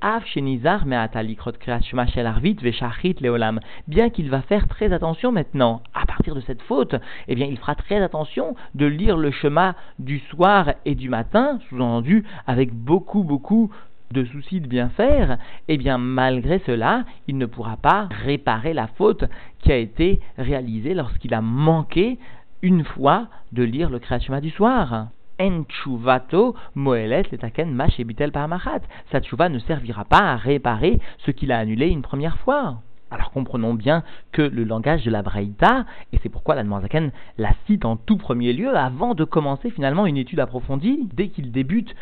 Bien 3.87 4.09
qu'il 4.11 4.29
va 4.29 4.41
faire 4.43 4.67
très 4.67 4.93
attention 4.93 5.31
maintenant, 5.31 5.81
à 5.95 6.05
partir 6.05 6.35
de 6.35 6.41
cette 6.41 6.61
faute, 6.61 6.93
eh 7.27 7.33
bien 7.33 7.47
il 7.47 7.57
fera 7.57 7.73
très 7.73 8.03
attention 8.03 8.55
de 8.75 8.85
lire 8.85 9.17
le 9.17 9.31
chemin 9.31 9.73
du 9.97 10.19
soir 10.19 10.73
et 10.85 10.93
du 10.93 11.09
matin, 11.09 11.59
sous-entendu 11.69 12.23
avec 12.45 12.71
beaucoup, 12.71 13.23
beaucoup 13.23 13.71
de 14.11 14.25
soucis 14.25 14.59
de 14.59 14.67
bien 14.67 14.89
faire, 14.89 15.37
eh 15.67 15.77
bien 15.77 15.97
malgré 15.97 16.59
cela, 16.65 17.05
il 17.27 17.37
ne 17.37 17.45
pourra 17.45 17.77
pas 17.77 18.07
réparer 18.25 18.73
la 18.73 18.87
faute 18.87 19.23
qui 19.59 19.71
a 19.71 19.77
été 19.77 20.19
réalisée 20.37 20.93
lorsqu'il 20.93 21.33
a 21.33 21.41
manqué 21.41 22.17
une 22.61 22.83
fois 22.83 23.27
de 23.51 23.63
lire 23.63 23.89
le 23.89 23.99
Kriyat 23.99 24.41
du 24.41 24.49
soir. 24.49 25.07
Enchuvato 25.39 26.55
moelet 26.75 27.23
letaken 27.31 27.71
mash 27.71 27.99
ebitel 27.99 28.31
parmachat. 28.31 28.81
Sa 29.11 29.19
ne 29.49 29.59
servira 29.59 30.03
pas 30.03 30.31
à 30.31 30.35
réparer 30.35 30.99
ce 31.19 31.31
qu'il 31.31 31.51
a 31.51 31.59
annulé 31.59 31.87
une 31.87 32.01
première 32.01 32.37
fois. 32.39 32.81
Alors 33.11 33.31
comprenons 33.31 33.73
bien 33.73 34.03
que 34.31 34.41
le 34.43 34.63
langage 34.63 35.03
de 35.03 35.09
la 35.09 35.23
Braïta, 35.23 35.85
et 36.13 36.19
c'est 36.21 36.29
pourquoi 36.29 36.53
la 36.53 36.63
Zaken 36.63 37.11
la 37.39 37.49
cite 37.65 37.85
en 37.85 37.95
tout 37.95 38.17
premier 38.17 38.53
lieu 38.53 38.75
avant 38.75 39.15
de 39.15 39.23
commencer 39.23 39.71
finalement 39.71 40.05
une 40.05 40.17
étude 40.17 40.39
approfondie, 40.39 41.09
dès 41.15 41.29
qu'il 41.29 41.51
débute 41.51 41.95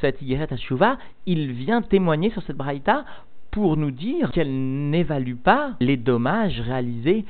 cette 0.00 0.22
Yeret 0.22 0.46
Teshuvah, 0.46 0.98
il 1.26 1.50
vient 1.52 1.82
témoigner 1.82 2.30
sur 2.30 2.42
cette 2.42 2.56
Braïta 2.56 3.04
pour 3.50 3.76
nous 3.76 3.90
dire 3.90 4.30
qu'elle 4.30 4.90
n'évalue 4.90 5.36
pas 5.36 5.72
les 5.80 5.96
dommages 5.96 6.60
réalisés 6.60 7.24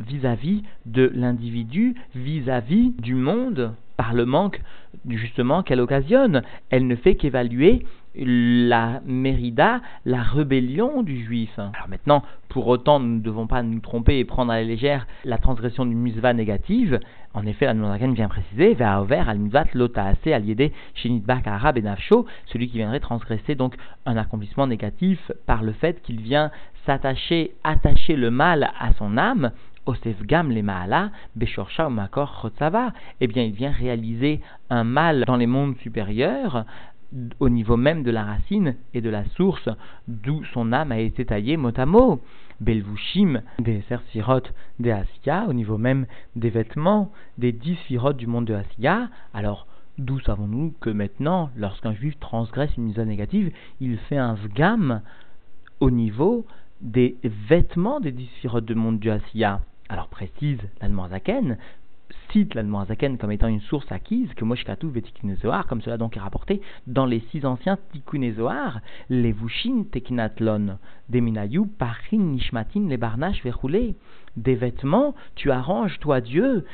vis-à-vis 0.00 0.62
de 0.86 1.10
l'individu, 1.14 1.94
vis-à-vis 2.14 2.92
du 2.98 3.14
monde, 3.14 3.74
par 3.96 4.14
le 4.14 4.26
manque 4.26 4.60
justement 5.08 5.62
qu'elle 5.62 5.80
occasionne. 5.80 6.42
Elle 6.70 6.86
ne 6.86 6.96
fait 6.96 7.14
qu'évaluer 7.14 7.84
la 8.14 9.00
mérida, 9.06 9.80
la 10.04 10.22
rébellion 10.22 11.02
du 11.02 11.24
juif. 11.24 11.50
Alors 11.58 11.88
maintenant, 11.88 12.22
pour 12.48 12.66
autant, 12.66 13.00
nous 13.00 13.16
ne 13.16 13.20
devons 13.20 13.46
pas 13.46 13.62
nous 13.62 13.80
tromper 13.80 14.18
et 14.18 14.24
prendre 14.24 14.52
à 14.52 14.56
la 14.56 14.64
légère 14.64 15.06
la 15.24 15.38
transgression 15.38 15.86
du 15.86 15.94
musva 15.94 16.34
négative. 16.34 17.00
En 17.32 17.46
effet, 17.46 17.64
la 17.64 17.74
Nouraken 17.74 18.12
vient 18.12 18.28
préciser, 18.28 18.74
Ve'aover 18.74 19.22
al 19.26 19.38
mitvat 19.38 19.66
lotaase 19.72 20.26
al 20.26 20.44
yede 20.44 20.72
shinitbak 20.94 21.46
arabe 21.46 21.78
et 21.78 21.82
nafsho, 21.82 22.26
celui 22.46 22.68
qui 22.68 22.76
viendrait 22.76 23.00
transgresser 23.00 23.54
donc 23.54 23.76
un 24.04 24.18
accomplissement 24.18 24.66
négatif 24.66 25.32
par 25.46 25.62
le 25.62 25.72
fait 25.72 26.02
qu'il 26.02 26.20
vient 26.20 26.50
s'attacher, 26.84 27.52
attacher 27.64 28.16
le 28.16 28.30
mal 28.30 28.72
à 28.78 28.92
son 28.94 29.16
âme, 29.16 29.52
Osefgam 29.86 30.50
le 30.52 30.62
Maala, 30.62 31.10
Beshorcha 31.36 31.88
Makor 31.88 32.40
Chotzava, 32.40 32.92
eh 33.20 33.26
bien 33.26 33.42
il 33.42 33.52
vient 33.52 33.72
réaliser 33.72 34.40
un 34.70 34.84
mal 34.84 35.24
dans 35.26 35.36
les 35.36 35.46
mondes 35.46 35.76
supérieurs, 35.78 36.64
au 37.40 37.48
niveau 37.48 37.76
même 37.76 38.02
de 38.02 38.10
la 38.10 38.24
racine 38.24 38.76
et 38.94 39.00
de 39.00 39.10
la 39.10 39.24
source 39.36 39.68
d'où 40.08 40.42
son 40.54 40.72
âme 40.72 40.92
a 40.92 40.98
été 40.98 41.24
taillée 41.24 41.56
mot 41.56 41.70
à. 41.76 42.18
Belvushim, 42.60 43.42
des 43.58 43.82
Sersirot 43.88 44.42
des 44.78 44.92
Asiya, 44.92 45.46
au 45.48 45.52
niveau 45.52 45.78
même 45.78 46.06
des 46.36 46.50
vêtements 46.50 47.10
des 47.36 47.50
dix 47.50 47.76
du 48.16 48.26
monde 48.28 48.44
de 48.44 48.54
Asiya. 48.54 49.08
Alors, 49.34 49.66
d'où 49.98 50.20
savons-nous 50.20 50.72
que 50.80 50.90
maintenant, 50.90 51.50
lorsqu'un 51.56 51.92
juif 51.92 52.18
transgresse 52.20 52.70
une 52.76 52.84
mise 52.84 52.98
négative, 52.98 53.52
il 53.80 53.98
fait 53.98 54.16
un 54.16 54.34
vgam 54.34 55.02
au 55.80 55.90
niveau 55.90 56.46
des 56.80 57.16
vêtements 57.24 57.98
des 57.98 58.12
dix 58.12 58.30
du 58.62 58.74
monde 58.76 59.00
de 59.00 59.10
Asiya? 59.10 59.60
Alors 59.92 60.08
précise 60.08 60.58
l'Admorazaken, 60.80 61.58
cite 62.30 62.54
l'Admorazaken 62.54 63.18
comme 63.18 63.30
étant 63.30 63.48
une 63.48 63.60
source 63.60 63.92
acquise, 63.92 64.32
que 64.34 64.44
Moshkatu 64.44 64.88
Vetikunezoar, 64.88 65.66
comme 65.66 65.82
cela 65.82 65.98
donc 65.98 66.16
est 66.16 66.20
rapporté 66.20 66.62
dans 66.86 67.04
les 67.04 67.20
six 67.30 67.44
anciens 67.44 67.78
Tikunezoar, 67.92 68.80
les 69.10 69.32
Vushin 69.32 69.84
Tekinatlon, 69.92 70.78
Deminayu, 71.10 71.66
Parin, 71.66 72.18
Nishmatin, 72.18 72.88
les 72.88 72.96
Barnash, 72.96 73.42
Verroulé. 73.44 73.94
Des 74.38 74.54
vêtements, 74.54 75.14
tu 75.34 75.50
arranges, 75.50 75.98
toi 76.00 76.22
Dieu, 76.22 76.64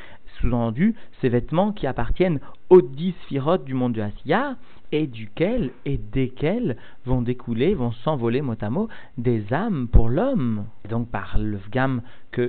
sous-entendu, 0.40 0.94
ces 1.20 1.28
vêtements 1.28 1.72
qui 1.72 1.88
appartiennent 1.88 2.38
aux 2.70 2.82
dix 2.82 3.16
sphirotes 3.24 3.64
du 3.64 3.74
monde 3.74 3.94
de 3.94 4.02
Asiya, 4.02 4.54
et 4.92 5.06
duquel 5.06 5.70
et 5.84 5.98
desquels 5.98 6.76
vont 7.04 7.22
découler, 7.22 7.74
vont 7.74 7.92
s'envoler 7.92 8.42
mot 8.42 8.54
à 8.60 8.70
mot 8.70 8.88
des 9.16 9.52
âmes 9.52 9.88
pour 9.88 10.08
l'homme. 10.08 10.64
Donc 10.88 11.10
par 11.10 11.38
le 11.38 11.56
vgam 11.56 12.02
que 12.30 12.42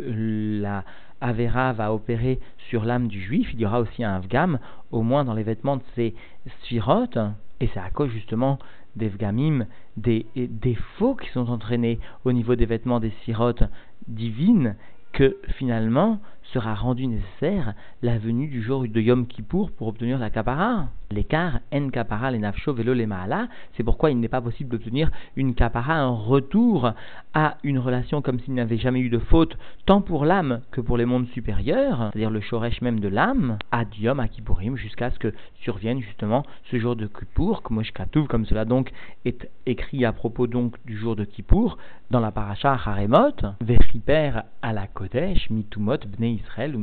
la 0.61 0.83
Avera 1.21 1.73
va 1.73 1.93
opérer 1.93 2.39
sur 2.69 2.85
l'âme 2.85 3.07
du 3.07 3.21
juif, 3.21 3.49
il 3.53 3.59
y 3.59 3.65
aura 3.65 3.81
aussi 3.81 4.03
un 4.03 4.19
vgam, 4.19 4.59
au 4.91 5.01
moins 5.01 5.25
dans 5.25 5.33
les 5.33 5.43
vêtements 5.43 5.77
de 5.77 5.83
ces 5.95 6.15
sphirotes, 6.61 7.17
et 7.59 7.67
c'est 7.73 7.79
à 7.79 7.89
cause 7.89 8.09
justement 8.09 8.57
des 8.95 9.09
vgamim, 9.09 9.65
des 9.97 10.25
défauts 10.35 11.15
qui 11.15 11.29
sont 11.29 11.49
entraînés 11.49 11.99
au 12.23 12.31
niveau 12.31 12.55
des 12.55 12.65
vêtements 12.65 12.99
des 12.99 13.11
sphirotes 13.21 13.63
divines, 14.07 14.75
que 15.11 15.37
finalement 15.57 16.19
sera 16.53 16.73
rendu 16.73 17.07
nécessaire 17.07 17.73
la 18.01 18.17
venue 18.17 18.47
du 18.47 18.61
jour 18.61 18.85
de 18.87 19.01
Yom 19.01 19.27
Kippour 19.27 19.71
pour 19.71 19.87
obtenir 19.87 20.17
la 20.17 20.29
kapara. 20.29 20.87
L'écart 21.11 21.59
en 21.73 21.89
kapara 21.89 22.29
les 22.29 22.37
nafsho 22.37 22.71
velo 22.71 22.93
les 22.93 23.07
maala, 23.07 23.47
c'est 23.75 23.83
pourquoi 23.83 24.11
il 24.11 24.19
n'est 24.19 24.27
pas 24.27 24.41
possible 24.41 24.69
d'obtenir 24.69 25.09
une 25.35 25.55
kapara, 25.55 25.95
un 25.95 26.09
retour 26.09 26.91
à 27.33 27.57
une 27.63 27.79
relation 27.79 28.21
comme 28.21 28.39
s'il 28.39 28.53
n'y 28.53 28.59
avait 28.59 28.77
jamais 28.77 28.99
eu 28.99 29.09
de 29.09 29.17
faute, 29.17 29.57
tant 29.87 30.01
pour 30.01 30.25
l'âme 30.25 30.61
que 30.71 30.81
pour 30.81 30.97
les 30.97 31.05
mondes 31.05 31.27
supérieurs, 31.29 32.09
c'est-à-dire 32.11 32.29
le 32.29 32.41
shoresh 32.41 32.81
même 32.81 32.99
de 32.99 33.07
l'âme, 33.07 33.57
à 33.71 33.85
Yom 33.99 34.19
à 34.19 34.27
Kippourim, 34.27 34.75
jusqu'à 34.75 35.09
ce 35.09 35.17
que 35.17 35.33
survienne 35.61 35.99
justement 35.99 36.43
ce 36.69 36.77
jour 36.77 36.95
de 36.95 37.07
Kippour, 37.07 37.63
comme 37.63 38.45
cela 38.45 38.65
donc 38.65 38.91
est 39.25 39.49
écrit 39.65 40.05
à 40.05 40.11
propos 40.11 40.45
donc 40.45 40.75
du 40.85 40.97
jour 40.97 41.15
de 41.15 41.25
Kippour, 41.25 41.77
dans 42.11 42.19
la 42.19 42.31
paracha 42.31 42.73
Haremot, 42.73 43.35
Vechiper 43.61 44.41
à 44.61 44.73
la 44.73 44.87
Kodesh, 44.87 45.49
Mitumot 45.49 45.97
Bnei 46.17 46.38
Israël 46.39 46.75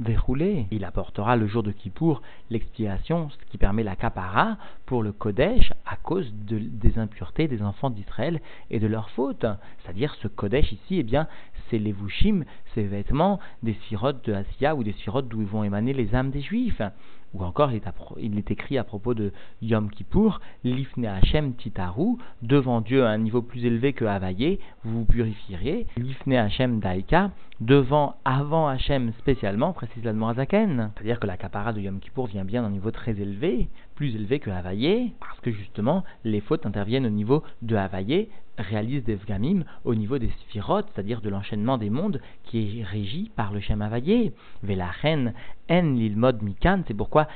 Verroulé. 0.00 0.66
Il 0.70 0.84
apportera 0.84 1.36
le 1.36 1.46
jour 1.46 1.62
de 1.62 1.72
Kippour 1.72 2.22
l'expiation, 2.50 3.30
ce 3.30 3.50
qui 3.50 3.58
permet 3.58 3.82
la 3.82 3.96
kapara 3.96 4.58
pour 4.86 5.02
le 5.02 5.12
Kodesh 5.12 5.72
à 5.86 5.96
cause 5.96 6.32
des 6.34 6.98
impuretés 6.98 7.48
des 7.48 7.62
enfants 7.62 7.90
d'Israël 7.90 8.40
et 8.70 8.78
de 8.78 8.86
leurs 8.86 9.10
fautes. 9.10 9.46
C'est-à-dire 9.78 10.14
ce 10.16 10.28
Kodesh 10.28 10.72
ici, 10.72 10.98
eh 10.98 11.02
bien, 11.02 11.26
c'est 11.68 11.78
les 11.78 11.92
Vushim, 11.92 12.44
ces 12.74 12.84
vêtements 12.84 13.40
des 13.62 13.74
sirotes 13.88 14.24
de 14.26 14.34
Asia 14.34 14.74
ou 14.74 14.84
des 14.84 14.92
sirotes 14.92 15.28
d'où 15.28 15.44
vont 15.44 15.64
émaner 15.64 15.92
les 15.92 16.14
âmes 16.14 16.30
des 16.30 16.42
Juifs. 16.42 16.82
Ou 17.32 17.44
encore, 17.44 17.70
il 17.72 18.38
est, 18.38 18.50
écrit 18.50 18.76
à 18.76 18.84
propos 18.84 19.14
de 19.14 19.32
Yom 19.62 19.88
Kippour, 19.90 20.40
Lifne 20.64 21.06
Hashem 21.06 21.54
Titaru, 21.54 22.16
devant 22.42 22.80
Dieu 22.80 23.04
à 23.04 23.10
un 23.10 23.18
niveau 23.18 23.40
plus 23.40 23.64
élevé 23.64 23.92
que 23.92 24.04
Havaye, 24.04 24.58
vous 24.82 25.00
vous 25.00 25.04
purifierez. 25.04 25.86
Lifne 25.96 26.32
Hashem 26.32 26.80
Daika, 26.80 27.30
devant, 27.60 28.16
avant 28.24 28.66
Hachem 28.66 29.12
spécialement, 29.18 29.72
précise 29.72 30.02
la 30.02 30.12
Zaken. 30.34 30.90
C'est-à-dire 30.94 31.20
que 31.20 31.26
la 31.26 31.36
capara 31.36 31.72
de 31.72 31.80
Yom 31.80 32.00
Kippour 32.00 32.26
vient 32.26 32.44
bien 32.44 32.62
d'un 32.62 32.70
niveau 32.70 32.90
très 32.90 33.12
élevé, 33.12 33.68
plus 34.00 34.16
élevé 34.16 34.38
que 34.38 34.48
Havaye, 34.48 35.12
parce 35.20 35.38
que 35.40 35.50
justement, 35.50 36.04
les 36.24 36.40
fautes 36.40 36.64
interviennent 36.64 37.04
au 37.04 37.10
niveau 37.10 37.42
de 37.60 37.76
Havaye, 37.76 38.28
réalisent 38.56 39.04
des 39.04 39.14
Vgamim 39.14 39.64
au 39.84 39.94
niveau 39.94 40.16
des 40.16 40.30
sphirotes, 40.40 40.88
c'est-à-dire 40.94 41.20
de 41.20 41.28
l'enchaînement 41.28 41.76
des 41.76 41.90
mondes 41.90 42.18
qui 42.44 42.80
est 42.80 42.82
régi 42.82 43.30
par 43.36 43.52
le 43.52 43.60
Shem 43.60 43.82
Havaye. 43.82 44.32
Velachen 44.62 45.34
en 45.68 45.82
lilmod 45.82 46.42
mikan, 46.42 46.80
c'est 46.88 46.94
pourquoi 46.94 47.28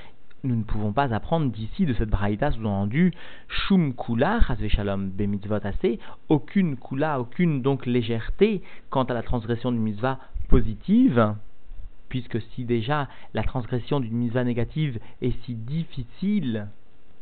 nous 0.42 0.56
ne 0.56 0.62
pouvons 0.62 0.94
pas 0.94 1.12
apprendre 1.12 1.52
d'ici 1.52 1.85
de 1.85 1.92
cette 1.92 2.09
braïta 2.09 2.50
sous-entendu 2.50 3.12
shum 3.47 3.92
kula 3.92 4.40
shalom 4.68 5.11
bemitzvot 5.11 5.59
aucune 6.30 6.78
kula, 6.78 7.21
aucune 7.21 7.61
donc 7.61 7.85
légèreté 7.85 8.62
quant 8.88 9.04
à 9.04 9.12
la 9.12 9.23
transgression 9.23 9.71
d'une 9.71 9.83
mitzvah 9.83 10.18
positive, 10.49 11.35
puisque 12.14 12.40
si 12.54 12.64
déjà 12.64 13.09
la 13.35 13.42
transgression 13.42 13.99
d'une 13.99 14.16
mitzvah 14.16 14.44
négative 14.44 15.00
est 15.21 15.35
si 15.42 15.56
difficile 15.56 16.68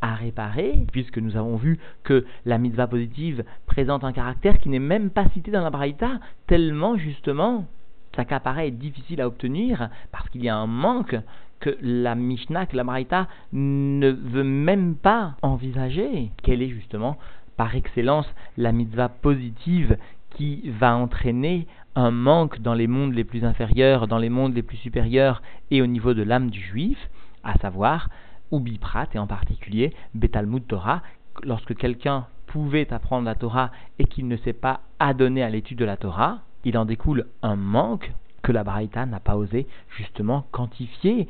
à 0.02 0.14
réparer, 0.14 0.84
puisque 0.92 1.16
nous 1.16 1.38
avons 1.38 1.56
vu 1.56 1.78
que 2.04 2.26
la 2.44 2.58
mitzvah 2.58 2.88
positive 2.88 3.42
présente 3.64 4.04
un 4.04 4.12
caractère 4.12 4.58
qui 4.58 4.68
n'est 4.68 4.78
même 4.78 5.08
pas 5.08 5.30
cité 5.30 5.50
dans 5.50 5.62
la 5.62 5.70
braïta, 5.70 6.20
tellement 6.46 6.98
justement 6.98 7.64
capara 8.28 8.66
est 8.66 8.70
difficile 8.70 9.22
à 9.22 9.28
obtenir, 9.28 9.88
parce 10.10 10.28
qu'il 10.28 10.44
y 10.44 10.50
a 10.50 10.56
un 10.56 10.66
manque 10.66 11.16
que 11.60 11.74
la 11.80 12.14
Mishnah, 12.14 12.66
que 12.66 12.76
la 12.76 12.84
Marita 12.84 13.28
ne 13.54 14.10
veut 14.10 14.44
même 14.44 14.94
pas 14.96 15.36
envisager. 15.40 16.32
Quelle 16.42 16.60
est 16.60 16.68
justement, 16.68 17.16
par 17.56 17.74
excellence, 17.76 18.28
la 18.58 18.72
mitzvah 18.72 19.08
positive 19.08 19.96
qui 20.36 20.68
va 20.78 20.94
entraîner 20.94 21.66
un 21.94 22.10
manque 22.10 22.60
dans 22.60 22.74
les 22.74 22.86
mondes 22.86 23.14
les 23.14 23.24
plus 23.24 23.44
inférieurs, 23.44 24.08
dans 24.08 24.18
les 24.18 24.30
mondes 24.30 24.54
les 24.54 24.62
plus 24.62 24.76
supérieurs 24.76 25.42
et 25.70 25.82
au 25.82 25.86
niveau 25.86 26.14
de 26.14 26.22
l'âme 26.22 26.50
du 26.50 26.60
juif, 26.60 27.10
à 27.44 27.54
savoir 27.58 28.08
Ubiprat 28.50 29.08
et 29.14 29.18
en 29.18 29.26
particulier 29.26 29.94
Betalmud 30.14 30.66
Torah, 30.66 31.02
lorsque 31.42 31.74
quelqu'un 31.74 32.26
pouvait 32.46 32.92
apprendre 32.92 33.24
la 33.24 33.34
Torah 33.34 33.70
et 33.98 34.04
qu'il 34.04 34.28
ne 34.28 34.36
s'est 34.36 34.52
pas 34.52 34.80
adonné 34.98 35.42
à 35.42 35.50
l'étude 35.50 35.78
de 35.78 35.84
la 35.84 35.96
Torah, 35.96 36.40
il 36.64 36.76
en 36.76 36.84
découle 36.84 37.26
un 37.42 37.56
manque 37.56 38.12
que 38.42 38.52
la 38.52 38.64
Braïta 38.64 39.06
n'a 39.06 39.20
pas 39.20 39.36
osé 39.36 39.66
justement 39.88 40.46
quantifier. 40.50 41.28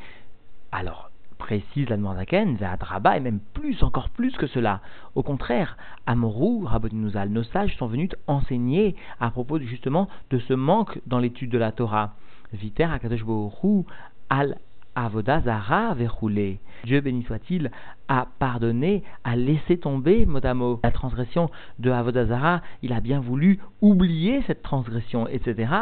Alors, 0.73 1.12
précise 1.43 1.89
la 1.89 1.99
Zaken, 1.99 2.57
Zahadraba, 2.59 3.17
et 3.17 3.21
même 3.21 3.41
plus, 3.53 3.83
encore 3.83 4.11
plus 4.11 4.31
que 4.37 4.47
cela. 4.47 4.81
Au 5.17 5.25
contraire, 5.25 5.77
Amorou, 6.07 6.65
Rabboninouzal, 6.65 7.31
nos 7.31 7.43
sages 7.43 7.77
sont 7.79 7.89
venus 7.89 8.11
enseigner 8.29 8.95
à 9.19 9.29
propos 9.33 9.59
justement 9.59 10.09
de 10.31 10.39
ce 10.39 10.55
manque 10.55 11.01
dans 11.09 11.19
l'étude 11.19 11.51
de 11.51 11.59
la 11.59 11.73
Torah. 11.73 12.15
Viter 12.53 12.85
al 14.31 14.57
Avodazara 14.95 15.95
verroulé. 15.95 16.59
Dieu 16.85 17.01
béni 17.01 17.23
soit-il 17.23 17.71
a 18.09 18.27
pardonné, 18.39 19.03
a 19.25 19.37
laissé 19.37 19.79
tomber 19.79 20.27
mot 20.27 20.81
la 20.83 20.91
transgression 20.91 21.51
de 21.79 21.91
Avodazara. 21.91 22.61
Il 22.83 22.93
a 22.93 23.01
bien 23.01 23.21
voulu 23.21 23.59
oublier 23.81 24.43
cette 24.47 24.63
transgression, 24.63 25.29
etc. 25.29 25.73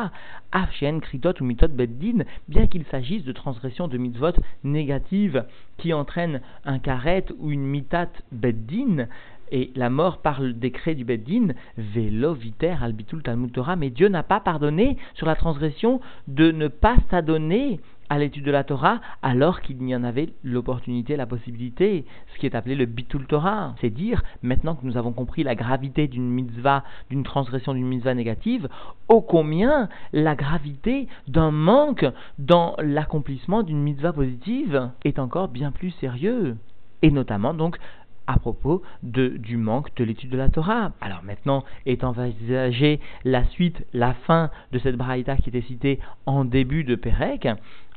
Afshen, 0.53 1.01
Kritot 1.01 1.35
ou 1.41 1.45
Mitot 1.45 1.69
Beddin, 1.69 2.25
bien 2.49 2.67
qu'il 2.67 2.85
s'agisse 2.85 3.25
de 3.25 3.33
transgression 3.33 3.89
de 3.89 3.99
mitzvot 3.99 4.33
négatives 4.65 5.45
qui 5.79 5.93
entraînent 5.93 6.41
un 6.65 6.79
karet 6.79 7.27
ou 7.39 7.51
une 7.51 7.65
mitat 7.65 8.11
Beddin, 8.33 9.07
et 9.53 9.73
la 9.75 9.91
mort 9.91 10.19
par 10.19 10.41
le 10.41 10.53
décret 10.53 10.95
du 10.95 11.05
Beddin, 11.05 11.55
velo 11.77 12.35
viter 12.35 12.77
albitul 12.81 13.23
talmud 13.23 13.53
Torah, 13.53 13.77
mais 13.77 13.91
Dieu 13.91 14.09
n'a 14.09 14.23
pas 14.23 14.41
pardonné 14.41 14.97
sur 15.15 15.27
la 15.27 15.35
transgression 15.35 16.01
de 16.29 16.53
ne 16.53 16.69
pas 16.69 16.97
s'adonner 17.11 17.81
à 18.11 18.19
l'étude 18.19 18.45
de 18.45 18.51
la 18.51 18.65
Torah 18.65 19.01
alors 19.23 19.61
qu'il 19.61 19.79
n'y 19.79 19.95
en 19.95 20.05
avait 20.05 20.35
l'opportunité, 20.43 21.17
la 21.17 21.27
possibilité, 21.27 22.05
ce 22.35 22.39
qui 22.39 22.47
est 22.47 22.55
appelé 22.55 22.75
le 22.75 22.85
bitul 22.85 23.27
Torah. 23.27 23.75
C'est 23.81 23.89
dire, 23.89 24.23
maintenant 24.43 24.75
que 24.75 24.85
nous 24.85 24.99
avons 24.99 25.13
compris 25.13 25.45
la 25.45 25.55
gravité 25.55 26.09
d'une 26.09 26.29
mitzvah, 26.29 26.85
d'une 27.09 27.23
transgression 27.23 27.73
d'une 27.73 27.87
mitzvah 27.87 28.15
négative, 28.15 28.69
ô 29.09 29.21
combien 29.21 29.89
la 30.13 30.35
gravité 30.35 31.07
d'un 31.29 31.53
manque 31.53 32.05
dans 32.39 32.75
l'accomplissement 32.79 33.63
d'une 33.63 33.81
mitzvah 33.81 34.13
positive 34.13 34.91
est 35.05 35.19
encore 35.19 35.49
bien 35.49 35.71
plus 35.71 35.93
sérieux. 35.93 36.57
Et 37.03 37.11
notamment 37.11 37.55
donc 37.55 37.79
à 38.27 38.39
propos 38.39 38.83
de, 39.03 39.29
du 39.29 39.57
manque 39.57 39.95
de 39.97 40.05
l'étude 40.05 40.31
de 40.31 40.37
la 40.37 40.49
Torah. 40.49 40.93
Alors 41.01 41.23
maintenant 41.25 41.65
est 41.85 42.05
envisagée 42.05 43.01
la 43.25 43.45
suite, 43.47 43.85
la 43.93 44.15
fin 44.15 44.51
de 44.73 44.79
cette 44.79 44.97
braïta 44.97 45.37
qui 45.37 45.49
était 45.49 45.63
citée 45.63 45.99
en 46.27 46.45
début 46.45 46.85
de 46.85 46.95
Pérec, 46.95 47.49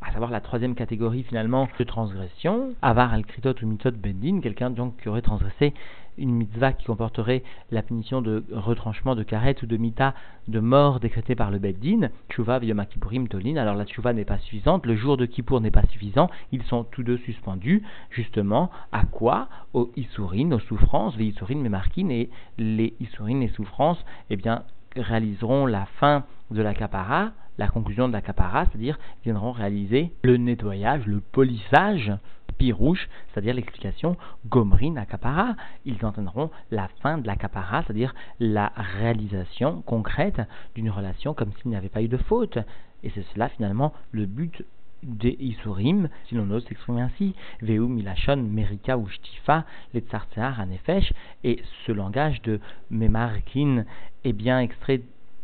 à 0.06 0.12
savoir 0.12 0.32
la 0.32 0.42
troisième 0.42 0.76
catégorie 0.76 1.24
finalement 1.24 1.68
de 1.80 1.84
transgression, 1.84 2.74
avar 2.82 3.14
al-kritot 3.14 3.56
ou 3.62 3.68
mitot 3.68 3.92
bendin, 3.92 4.42
quelqu'un 4.42 4.70
donc 4.70 4.98
qui 5.02 5.10
aurait 5.10 5.22
transgressé 5.22 5.74
une 6.18 6.32
mitzvah 6.32 6.74
qui 6.74 6.86
comporterait 6.86 7.44
la 7.72 7.82
punition 7.82 8.22
de 8.22 8.44
retranchement 8.52 9.16
de 9.16 9.24
karet 9.24 9.56
ou 9.64 9.66
de 9.66 9.78
mita 9.78 10.14
de 10.48 10.60
mort 10.60 11.00
décrétée 11.00 11.36
par 11.36 11.52
le 11.52 11.58
beddin, 11.58 12.10
tshuva 12.30 12.60
viyom 12.60 12.86
tolin, 13.28 13.56
alors 13.56 13.76
la 13.76 13.86
tshuva 13.86 14.14
n'est 14.14 14.26
pas 14.26 14.38
suffisante, 14.38 14.86
le 14.86 14.96
jour 14.96 15.18
de 15.18 15.26
Kippour 15.26 15.62
n'est 15.62 15.72
pas 15.72 15.86
suffisant, 15.90 16.30
ils 16.52 16.64
sont 16.64 16.84
tous 16.84 17.04
deux 17.04 17.18
suspendus, 17.18 17.84
justement, 18.12 18.70
à 18.92 19.06
quoi? 19.06 19.48
Aux 19.74 19.92
isurin, 19.96 20.52
aux 20.52 20.60
souffrances, 20.60 21.18
les 21.18 21.26
isurin 21.26 21.56
memarkin, 21.56 22.10
et 22.10 22.30
les 22.58 22.94
isurin, 23.00 23.40
les 23.40 23.48
souffrances, 23.50 24.04
eh 24.30 24.36
bien, 24.36 24.64
réaliseront 24.96 25.66
la 25.66 25.86
fin 26.00 26.26
de 26.52 26.62
la 26.62 26.74
capara, 26.74 27.32
la 27.58 27.68
conclusion 27.68 28.08
de 28.08 28.14
la 28.14 28.22
capara, 28.22 28.66
c'est-à-dire 28.66 29.00
viendront 29.24 29.52
réaliser 29.52 30.12
le 30.24 30.38
nettoyage, 30.38 31.06
le 31.06 31.20
polissage 31.20 32.12
pirouche, 32.58 33.10
c'est-à-dire 33.32 33.54
l'explication 33.54 34.16
gomrin 34.48 35.04
capara. 35.06 35.56
Ils 35.86 36.06
entraîneront 36.06 36.50
la 36.72 36.88
fin 37.02 37.18
de 37.18 37.28
la 37.28 37.36
capara, 37.36 37.84
c'est-à-dire 37.84 38.14
la 38.40 38.72
réalisation 38.76 39.82
concrète 39.82 40.42
d'une 40.76 40.90
relation 40.90 41.34
comme 41.34 41.52
s'il 41.54 41.72
n'y 41.72 41.76
avait 41.76 41.90
pas 41.90 42.02
eu 42.02 42.08
de 42.08 42.18
faute. 42.18 42.58
Et 43.04 43.12
c'est 43.14 43.26
cela 43.34 43.50
finalement 43.50 43.94
le 44.12 44.26
but 44.26 44.64
des 45.04 45.36
Isurim, 45.40 46.08
si 46.28 46.36
l'on 46.36 46.50
ose 46.52 46.66
s'exprimer 46.66 47.02
ainsi, 47.02 47.36
Veu 47.62 47.88
Milachon, 47.88 48.38
Merika 48.38 48.98
ou 48.98 49.08
Shtifa, 49.08 49.66
les 49.94 50.00
Tsartsear, 50.00 50.60
Anefesh, 50.60 51.12
et 51.44 51.62
ce 51.86 51.92
langage 51.92 52.42
de 52.44 52.62
Memarkin 52.90 53.84
est 54.24 54.34
bien 54.34 54.62
extrait 54.62 55.02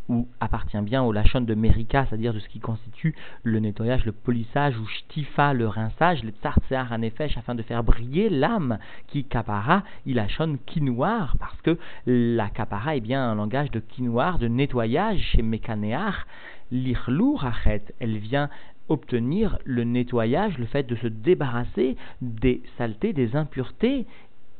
ou 0.09 0.27
appartient 0.39 0.81
bien 0.81 1.03
au 1.03 1.11
lachon 1.11 1.41
de 1.41 1.53
Merika, 1.53 2.05
c'est-à-dire 2.05 2.33
de 2.33 2.39
ce 2.39 2.49
qui 2.49 2.59
constitue 2.59 3.15
le 3.43 3.59
nettoyage, 3.59 4.05
le 4.05 4.11
polissage, 4.11 4.77
ou 4.77 4.85
shtifa, 4.87 5.53
le 5.53 5.67
rinçage, 5.67 6.23
le 6.23 6.31
tsartsear 6.31 6.91
anefesh, 6.91 7.37
afin 7.37 7.55
de 7.55 7.61
faire 7.61 7.83
briller 7.83 8.29
l'âme, 8.29 8.79
qui 9.07 9.23
kapara, 9.23 9.83
il 10.05 10.15
lachon 10.15 10.57
quinoir, 10.65 11.37
parce 11.39 11.61
que 11.61 11.77
la 12.05 12.49
kapara 12.49 12.95
est 12.95 13.01
bien 13.01 13.23
un 13.23 13.35
langage 13.35 13.71
de 13.71 13.79
quinoir, 13.79 14.39
de 14.39 14.47
nettoyage 14.47 15.19
chez 15.19 15.43
Mekanear, 15.43 16.25
l'irlou 16.71 17.35
rachet, 17.35 17.83
elle 17.99 18.17
vient 18.17 18.49
obtenir 18.89 19.59
le 19.65 19.83
nettoyage, 19.83 20.57
le 20.57 20.65
fait 20.65 20.83
de 20.83 20.95
se 20.95 21.07
débarrasser 21.07 21.95
des 22.21 22.61
saletés, 22.77 23.13
des 23.13 23.35
impuretés 23.35 24.07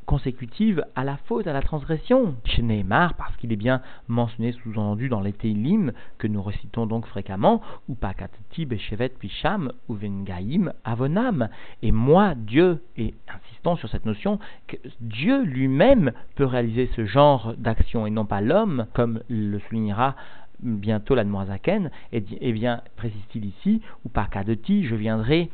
consécutive 0.10 0.84
à 0.96 1.04
la 1.04 1.18
faute, 1.18 1.46
à 1.46 1.54
la 1.54 1.62
transgression. 1.62 2.34
Chez 2.44 2.64
Neymar, 2.64 3.14
parce 3.14 3.38
qu'il 3.38 3.54
est 3.54 3.56
bien 3.56 3.84
mentionné 4.08 4.54
sous-entendu 4.54 5.08
dans 5.08 5.22
les 5.22 5.34
Teilim, 5.34 5.92
que 6.18 6.26
nous 6.26 6.42
recitons 6.42 6.88
donc 6.88 7.06
fréquemment, 7.06 7.62
ou 7.88 7.94
Pakatati 7.94 8.66
Beshevet 8.66 9.10
Pisham, 9.10 9.72
ou 9.88 9.94
Vengaim 9.94 10.74
Avonam. 10.84 11.50
Et 11.84 11.92
moi, 11.92 12.34
Dieu, 12.34 12.82
et 12.98 13.14
insistons 13.32 13.76
sur 13.76 13.88
cette 13.88 14.08
notion, 14.08 14.40
que 14.66 14.78
Dieu 15.00 15.44
lui-même 15.44 16.12
peut 16.34 16.46
réaliser 16.46 16.90
ce 16.96 17.06
genre 17.06 17.54
d'action 17.60 18.08
et 18.08 18.10
non 18.10 18.26
pas 18.26 18.42
l'homme, 18.42 18.88
comme 18.96 19.22
le 19.30 19.60
soulignera 19.60 20.16
bientôt 20.60 21.14
la 21.14 21.24
Zaken, 21.46 21.92
et, 22.14 22.24
et 22.42 22.52
bien 22.52 22.82
précise-t-il 22.96 23.46
ici, 23.46 23.84
ou 24.04 24.10
Pakatati, 24.10 24.86
je 24.86 24.96
viendrai 24.96 25.52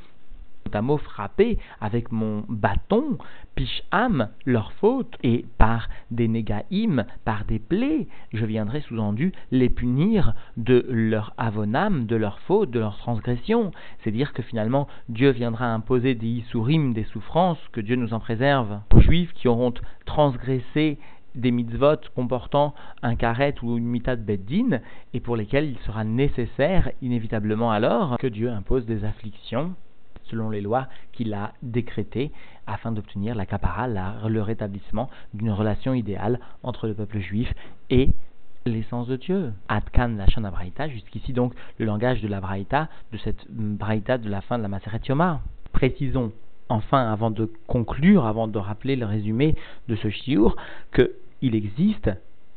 mot 0.82 0.98
frappé 0.98 1.58
avec 1.82 2.12
mon 2.12 2.44
bâton, 2.48 3.18
picham, 3.56 4.30
leur 4.46 4.72
faute, 4.74 5.16
et 5.24 5.46
par 5.58 5.88
des 6.12 6.28
négaïm, 6.28 7.06
par 7.24 7.46
des 7.46 7.60
plaies, 7.60 8.08
je 8.34 8.46
viendrai 8.46 8.82
sous-entendu 8.82 9.32
les 9.52 9.70
punir 9.70 10.34
de 10.58 10.86
leur 10.90 11.34
avonam, 11.38 12.06
de 12.06 12.16
leur 12.16 12.40
faute, 12.40 12.72
de 12.72 12.80
leur 12.80 12.98
transgression. 12.98 13.72
C'est 14.04 14.12
dire 14.12 14.34
que 14.34 14.42
finalement 14.42 14.88
Dieu 15.10 15.30
viendra 15.30 15.74
imposer 15.74 16.16
des 16.16 16.28
isurim, 16.28 16.94
des 16.94 17.06
souffrances, 17.06 17.60
que 17.72 17.82
Dieu 17.82 17.96
nous 17.96 18.14
en 18.14 18.20
préserve, 18.20 18.80
aux 18.94 19.02
juifs 19.02 19.34
qui 19.34 19.48
auront 19.48 19.74
transgressé 20.06 20.98
des 21.36 21.52
mitzvot 21.52 21.98
comportant 22.16 22.74
un 23.02 23.16
karet 23.16 23.56
ou 23.62 23.78
une 23.78 23.86
mitad 23.86 24.24
beddin, 24.24 24.80
et 25.14 25.20
pour 25.20 25.36
lesquels 25.36 25.66
il 25.66 25.78
sera 25.80 26.04
nécessaire, 26.06 26.92
inévitablement 27.02 27.72
alors, 27.72 28.18
que 28.18 28.28
Dieu 28.28 28.50
impose 28.50 28.86
des 28.86 29.04
afflictions 29.04 29.76
selon 30.36 30.50
les 30.50 30.62
lois 30.62 30.88
qu'il 31.14 31.34
a 31.34 31.54
décrétées 31.64 32.32
afin 32.68 32.92
d'obtenir 32.92 33.36
la 33.36 33.46
capara, 33.46 33.88
le 33.88 34.42
rétablissement 34.42 35.10
d'une 35.34 35.52
relation 35.52 35.94
idéale 35.94 36.40
entre 36.62 36.88
le 36.88 36.94
peuple 36.94 37.20
juif 37.20 37.54
et 37.90 38.10
l'essence 38.66 39.08
de 39.08 39.16
Dieu. 39.16 39.54
Adkan 39.70 40.18
la 40.18 40.52
Braïta, 40.52 40.90
jusqu'ici 40.90 41.32
donc 41.32 41.54
le 41.78 41.86
langage 41.86 42.22
de 42.22 42.28
la 42.28 42.42
Braïta, 42.42 42.90
de 43.14 43.18
cette 43.18 43.50
Braïta 43.50 44.18
de 44.18 44.30
la 44.30 44.42
fin 44.42 44.58
de 44.58 44.64
la 44.64 44.68
Maseret 44.68 45.02
Yoma. 45.08 45.42
Précisons 45.72 46.34
enfin, 46.68 47.12
avant 47.12 47.32
de 47.32 47.50
conclure, 47.68 48.26
avant 48.26 48.48
de 48.48 48.58
rappeler 48.58 48.96
le 48.96 49.06
résumé 49.06 49.56
de 49.88 49.96
ce 49.96 50.10
shiur, 50.10 50.58
qu'il 50.94 51.56
existe 51.56 52.10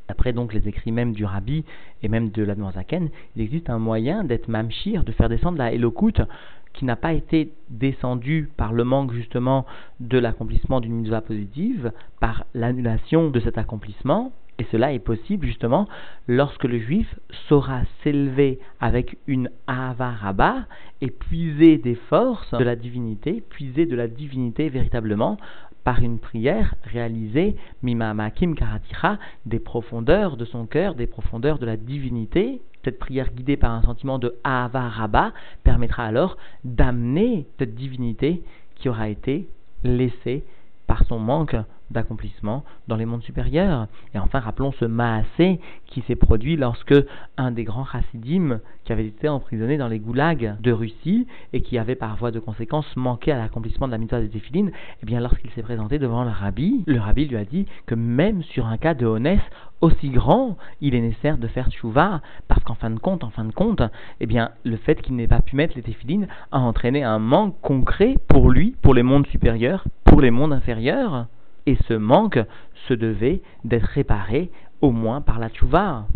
D'après 0.08 0.32
donc 0.32 0.54
les 0.54 0.66
écrits 0.66 0.90
même 0.90 1.12
du 1.12 1.26
Rabbi 1.26 1.64
et 2.02 2.08
même 2.08 2.30
de 2.30 2.42
l'Admozaken, 2.42 3.10
il 3.36 3.42
existe 3.42 3.68
un 3.68 3.78
moyen 3.78 4.24
d'être 4.24 4.48
mamshir, 4.48 5.04
de 5.04 5.12
faire 5.12 5.28
descendre 5.28 5.58
la 5.58 5.72
Elokut 5.72 6.22
qui 6.72 6.84
n'a 6.84 6.96
pas 6.96 7.12
été 7.12 7.52
descendu 7.70 8.50
par 8.56 8.72
le 8.72 8.84
manque 8.84 9.12
justement 9.12 9.66
de 10.00 10.18
l'accomplissement 10.18 10.80
d'une 10.80 10.94
mitzvah 10.94 11.20
positive, 11.20 11.92
par 12.20 12.44
l'annulation 12.54 13.30
de 13.30 13.40
cet 13.40 13.58
accomplissement, 13.58 14.32
et 14.58 14.66
cela 14.72 14.92
est 14.92 14.98
possible 14.98 15.46
justement 15.46 15.86
lorsque 16.26 16.64
le 16.64 16.78
juif 16.78 17.18
saura 17.48 17.82
s'élever 18.02 18.58
avec 18.80 19.16
une 19.28 19.50
avaraba 19.68 20.66
et 21.00 21.10
puiser 21.10 21.78
des 21.78 21.94
forces 21.94 22.52
de 22.52 22.64
la 22.64 22.74
divinité, 22.74 23.42
puiser 23.48 23.86
de 23.86 23.94
la 23.94 24.08
divinité 24.08 24.68
véritablement 24.68 25.36
par 25.84 26.00
une 26.02 26.18
prière 26.18 26.74
réalisée 26.84 27.56
mima 27.82 28.14
makim 28.14 28.54
karatira 28.54 29.18
des 29.46 29.58
profondeurs 29.58 30.36
de 30.36 30.44
son 30.44 30.66
cœur, 30.66 30.94
des 30.94 31.06
profondeurs 31.06 31.58
de 31.58 31.66
la 31.66 31.76
divinité, 31.76 32.60
cette 32.84 32.98
prière 32.98 33.32
guidée 33.32 33.56
par 33.56 33.72
un 33.72 33.82
sentiment 33.82 34.18
de 34.18 34.34
Avaraba 34.44 35.32
permettra 35.64 36.04
alors 36.04 36.36
d'amener 36.64 37.46
cette 37.58 37.74
divinité 37.74 38.42
qui 38.76 38.88
aura 38.88 39.08
été 39.08 39.48
laissée 39.84 40.44
par 40.86 41.04
son 41.04 41.18
manque 41.18 41.56
d'accomplissement 41.90 42.64
dans 42.86 42.96
les 42.96 43.06
mondes 43.06 43.22
supérieurs. 43.22 43.86
Et 44.14 44.18
enfin, 44.18 44.40
rappelons 44.40 44.72
ce 44.72 44.84
Maasé 44.84 45.60
qui 45.86 46.02
s'est 46.02 46.16
produit 46.16 46.56
lorsque 46.56 46.94
un 47.36 47.50
des 47.50 47.64
grands 47.64 47.84
chassidim 47.84 48.60
qui 48.84 48.92
avait 48.92 49.06
été 49.06 49.28
emprisonné 49.28 49.76
dans 49.76 49.88
les 49.88 49.98
goulags 49.98 50.56
de 50.60 50.72
Russie 50.72 51.26
et 51.52 51.62
qui 51.62 51.78
avait 51.78 51.94
par 51.94 52.16
voie 52.16 52.30
de 52.30 52.40
conséquence 52.40 52.86
manqué 52.96 53.32
à 53.32 53.38
l'accomplissement 53.38 53.86
de 53.86 53.92
la 53.92 53.98
mitzvah 53.98 54.20
des 54.20 54.28
téphilines, 54.28 54.70
eh 55.02 55.06
bien 55.06 55.20
lorsqu'il 55.20 55.50
s'est 55.50 55.62
présenté 55.62 55.98
devant 55.98 56.24
le 56.24 56.30
rabbi, 56.30 56.84
le 56.86 57.00
rabbi 57.00 57.26
lui 57.26 57.36
a 57.36 57.44
dit 57.44 57.66
que 57.86 57.94
même 57.94 58.42
sur 58.42 58.66
un 58.66 58.76
cas 58.76 58.94
de 58.94 59.06
honnête 59.06 59.40
aussi 59.80 60.10
grand, 60.10 60.56
il 60.80 60.94
est 60.94 61.00
nécessaire 61.00 61.38
de 61.38 61.46
faire 61.46 61.70
tchouva, 61.70 62.20
parce 62.48 62.62
qu'en 62.64 62.74
fin 62.74 62.90
de 62.90 62.98
compte, 62.98 63.22
en 63.22 63.30
fin 63.30 63.44
de 63.44 63.52
compte, 63.52 63.82
eh 64.20 64.26
bien, 64.26 64.50
le 64.64 64.76
fait 64.76 65.00
qu'il 65.00 65.14
n'ait 65.14 65.28
pas 65.28 65.40
pu 65.40 65.56
mettre 65.56 65.76
les 65.76 65.82
téphilines 65.82 66.26
a 66.50 66.58
entraîné 66.58 67.04
un 67.04 67.18
manque 67.18 67.60
concret 67.60 68.16
pour 68.26 68.50
lui, 68.50 68.74
pour 68.82 68.94
les 68.94 69.02
mondes 69.02 69.26
supérieurs, 69.28 69.84
pour 70.04 70.20
les 70.20 70.30
mondes 70.30 70.52
inférieurs. 70.52 71.26
Et 71.68 71.76
ce 71.86 71.92
manque 71.92 72.38
se 72.88 72.94
devait 72.94 73.42
d'être 73.62 73.84
réparé 73.84 74.50
au 74.80 74.90
moins 74.90 75.20
par 75.20 75.38
la 75.38 75.50
tchouva. 75.50 76.06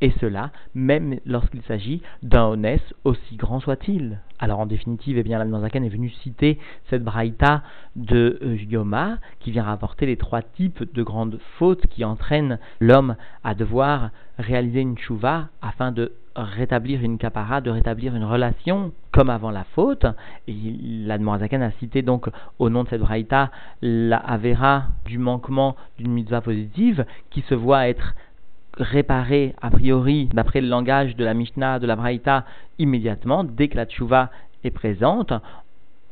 Et 0.00 0.10
cela, 0.20 0.50
même 0.74 1.20
lorsqu'il 1.24 1.62
s'agit 1.62 2.02
d'un 2.24 2.46
honnête 2.46 2.82
aussi 3.04 3.36
grand 3.36 3.60
soit-il. 3.60 4.18
Alors 4.40 4.58
en 4.58 4.66
définitive, 4.66 5.16
eh 5.16 5.22
bien, 5.22 5.40
est 5.40 5.88
venu 5.88 6.10
citer 6.10 6.58
cette 6.88 7.04
braïta 7.04 7.62
de 7.94 8.40
euh, 8.42 8.56
Yoma 8.56 9.18
qui 9.38 9.52
vient 9.52 9.62
rapporter 9.62 10.06
les 10.06 10.16
trois 10.16 10.42
types 10.42 10.92
de 10.92 11.02
grandes 11.04 11.38
fautes 11.56 11.86
qui 11.86 12.04
entraînent 12.04 12.58
l'homme 12.80 13.14
à 13.44 13.54
devoir 13.54 14.10
réaliser 14.38 14.80
une 14.80 14.98
chouva 14.98 15.50
afin 15.62 15.92
de 15.92 16.14
rétablir 16.36 17.02
une 17.02 17.18
capara, 17.18 17.60
de 17.60 17.70
rétablir 17.70 18.14
une 18.14 18.24
relation 18.24 18.92
comme 19.12 19.30
avant 19.30 19.50
la 19.50 19.64
faute. 19.64 20.06
Et 20.48 20.54
la 21.06 21.14
a 21.14 21.70
cité 21.78 22.02
donc 22.02 22.28
au 22.58 22.70
nom 22.70 22.84
de 22.84 22.88
cette 22.88 23.00
braïta 23.00 23.50
la 23.82 24.16
avera 24.16 24.84
du 25.04 25.18
manquement 25.18 25.76
d'une 25.98 26.12
mitzvah 26.12 26.40
positive 26.40 27.04
qui 27.30 27.42
se 27.42 27.54
voit 27.54 27.88
être 27.88 28.14
réparer 28.78 29.54
a 29.60 29.70
priori, 29.70 30.28
d'après 30.32 30.60
le 30.60 30.68
langage 30.68 31.16
de 31.16 31.24
la 31.24 31.34
Mishnah, 31.34 31.78
de 31.78 31.86
la 31.86 31.96
Braïta, 31.96 32.44
immédiatement, 32.78 33.44
dès 33.44 33.68
que 33.68 33.76
la 33.76 33.84
tchouva 33.84 34.30
est 34.64 34.70
présente, 34.70 35.32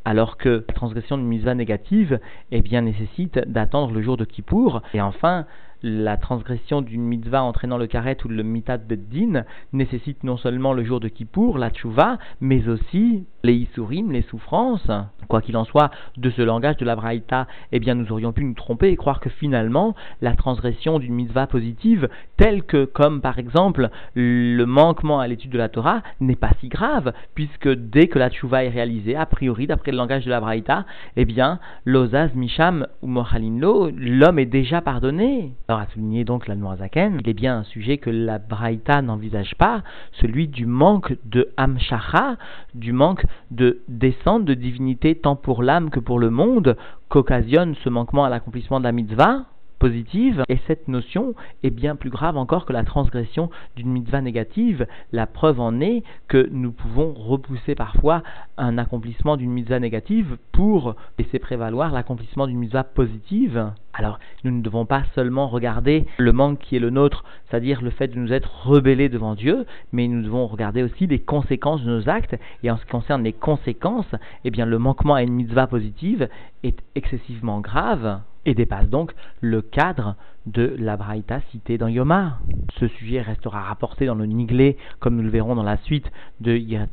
alors 0.05 0.37
que 0.37 0.65
la 0.67 0.75
transgression 0.75 1.19
d'une 1.19 1.27
mitzvah 1.27 1.55
négative 1.55 2.19
eh 2.51 2.61
bien, 2.61 2.83
nécessite 2.83 3.39
d'attendre 3.47 3.93
le 3.93 4.03
jour 4.03 4.17
de 4.17 4.25
Kippour. 4.25 4.83
Et 4.95 5.01
enfin, 5.01 5.47
la 5.83 6.17
transgression 6.17 6.83
d'une 6.83 7.03
mitzvah 7.03 7.43
entraînant 7.43 7.77
le 7.77 7.87
karet 7.87 8.17
ou 8.25 8.29
le 8.29 8.43
mitat 8.43 8.79
beddin 8.79 9.45
nécessite 9.73 10.25
non 10.25 10.37
seulement 10.37 10.73
le 10.73 10.85
jour 10.85 11.01
de 11.01 11.09
Kippour, 11.09 11.59
la 11.59 11.71
tchouva, 11.71 12.19
mais 12.41 12.69
aussi 12.69 13.25
les 13.45 13.55
isurim, 13.55 14.11
les 14.11 14.23
souffrances. 14.23 14.91
Quoi 15.29 15.43
qu'il 15.43 15.57
en 15.57 15.65
soit, 15.65 15.91
de 16.17 16.31
ce 16.31 16.43
langage 16.43 16.79
de 16.79 16.85
la 16.85 16.97
braïta, 16.97 17.47
eh 17.71 17.79
bien 17.81 17.95
nous 17.95 18.11
aurions 18.11 18.33
pu 18.33 18.45
nous 18.45 18.55
tromper 18.55 18.89
et 18.89 18.97
croire 18.97 19.21
que 19.21 19.31
finalement 19.31 19.95
la 20.23 20.35
transgression 20.35 20.99
d'une 20.99 21.15
mitzvah 21.15 21.47
positive, 21.47 22.09
telle 22.37 22.63
que 22.63 22.85
comme 22.85 23.21
par 23.21 23.39
exemple 23.39 23.91
le 24.15 24.65
manquement 24.65 25.21
à 25.21 25.29
l'étude 25.29 25.51
de 25.51 25.59
la 25.59 25.69
Torah, 25.69 26.03
n'est 26.21 26.37
pas 26.37 26.51
si 26.61 26.69
grave, 26.69 27.13
puisque 27.35 27.69
dès 27.69 28.09
que 28.09 28.19
la 28.19 28.31
tchouva 28.31 28.65
est 28.65 28.71
réalisée, 28.71 29.17
a 29.17 29.27
priori 29.27 29.67
d'après 29.67 29.93
le 29.93 29.99
langage 29.99 30.25
de 30.25 30.31
la 30.31 30.41
braïta, 30.41 30.87
eh 31.17 31.25
bien 31.25 31.61
l'ozaz 31.85 32.31
misham 32.35 32.87
ou 33.03 33.07
mohalinlo, 33.07 33.91
l'homme 33.95 34.39
est 34.39 34.47
déjà 34.47 34.81
pardonné. 34.81 35.53
Alors 35.71 35.83
à 35.83 35.87
souligner 35.93 36.25
donc 36.25 36.49
la 36.49 36.57
Noirzaken, 36.57 37.19
il 37.21 37.29
est 37.29 37.35
bien 37.35 37.59
un 37.59 37.63
sujet 37.63 37.99
que 37.99 38.09
la 38.09 38.39
Braïta 38.39 39.03
n'envisage 39.03 39.55
pas, 39.57 39.83
celui 40.13 40.49
du 40.49 40.65
manque 40.65 41.15
de 41.27 41.51
Hamshacha, 41.59 42.39
du 42.75 42.95
manque 42.95 43.27
de 43.51 43.83
descente 43.87 44.47
de 44.47 44.55
divinité 44.55 45.15
tant 45.15 45.37
pour 45.37 45.63
l'âme 45.63 45.91
que 45.91 46.01
pour 46.01 46.19
le 46.19 46.31
monde, 46.31 46.79
qu'occasionne 47.11 47.75
ce 47.85 47.91
manquement 47.91 48.25
à 48.25 48.31
l'accomplissement 48.31 48.79
de 48.79 48.85
la 48.85 48.93
mitzvah 48.93 49.45
positive, 49.79 50.43
et 50.49 50.59
cette 50.67 50.89
notion 50.89 51.35
est 51.63 51.71
bien 51.71 51.97
plus 51.97 52.11
grave 52.11 52.37
encore 52.37 52.67
que 52.67 52.73
la 52.73 52.85
transgression 52.85 53.51
d'une 53.77 53.91
mitzvah 53.91 54.21
négative. 54.21 54.87
La 55.13 55.27
preuve 55.27 55.61
en 55.61 55.81
est 55.81 56.03
que 56.27 56.49
nous 56.51 56.73
pouvons 56.73 57.15
repousser 57.15 57.75
parfois 57.75 58.23
un 58.57 58.79
accomplissement 58.79 59.37
d'une 59.37 59.53
mitzvah 59.53 59.81
négative 59.81 60.37
pour 60.53 60.97
laisser 61.19 61.39
prévaloir 61.39 61.93
l'accomplissement 61.93 62.47
d'une 62.47 62.59
mitzvah 62.59 62.85
positive. 62.85 63.73
Alors, 63.95 64.19
nous 64.45 64.53
ne 64.53 64.63
devons 64.63 64.87
pas 64.87 65.03
seulement 65.15 65.49
regarder 65.49 66.07
le 66.19 66.33
manque 66.33 66.61
qui 66.61 66.77
est 66.77 66.81
le 66.81 66.91
nôtre, 66.91 67.25
c'est-à-dire 67.47 67.83
le 67.83 67.91
fait 67.91 68.09
de 68.09 68.19
nous 68.19 68.33
être 68.33 68.67
rebellés 68.67 69.09
devant 69.09 69.35
Dieu, 69.35 69.67
mais 69.93 70.07
nous 70.07 70.23
devons 70.23 70.47
regarder 70.47 70.83
aussi 70.83 71.07
les 71.07 71.19
conséquences 71.19 71.83
de 71.83 71.91
nos 71.91 72.09
actes. 72.09 72.37
Et 72.63 72.71
en 72.71 72.77
ce 72.77 72.85
qui 72.85 72.91
concerne 72.91 73.25
les 73.25 73.33
conséquences, 73.33 74.15
eh 74.45 74.51
bien, 74.51 74.67
le 74.67 74.79
manquement 74.79 75.15
à 75.15 75.23
une 75.23 75.33
mitzvah 75.33 75.67
positive 75.67 76.29
est 76.63 76.79
excessivement 76.95 77.61
grave 77.61 78.21
et 78.47 78.55
dépasse 78.55 78.89
donc 78.89 79.13
le 79.41 79.63
cadre 79.63 80.17
de 80.47 80.75
la 80.79 80.97
Braïta 80.97 81.41
citée 81.51 81.79
dans 81.79 81.89
Yoma. 81.89 82.39
Ce 82.79 82.89
sujet 82.89 83.21
restera 83.21 83.61
rapporté 83.63 84.07
dans 84.07 84.15
le 84.15 84.27
Niglé, 84.27 84.77
comme 84.99 85.17
nous 85.17 85.23
le 85.23 85.31
verrons 85.31 85.55
dans 85.55 85.63
la 85.63 85.77
suite 85.79 86.11
de 86.41 86.57
Yirat 86.57 86.87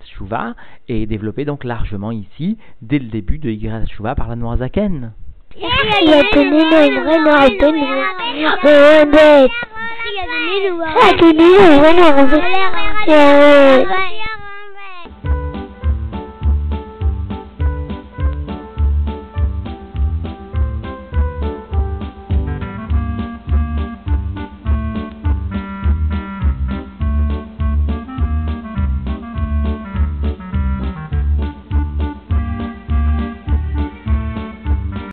et 0.87 1.05
développé 1.05 1.45
donc 1.45 1.63
largement 1.63 2.11
ici, 2.11 2.57
dès 2.81 2.99
le 2.99 3.07
début 3.07 3.37
de 3.37 3.49
Yirat 3.49 3.83
par 4.15 4.27
la 4.27 4.35
Noirzaken. 4.35 5.13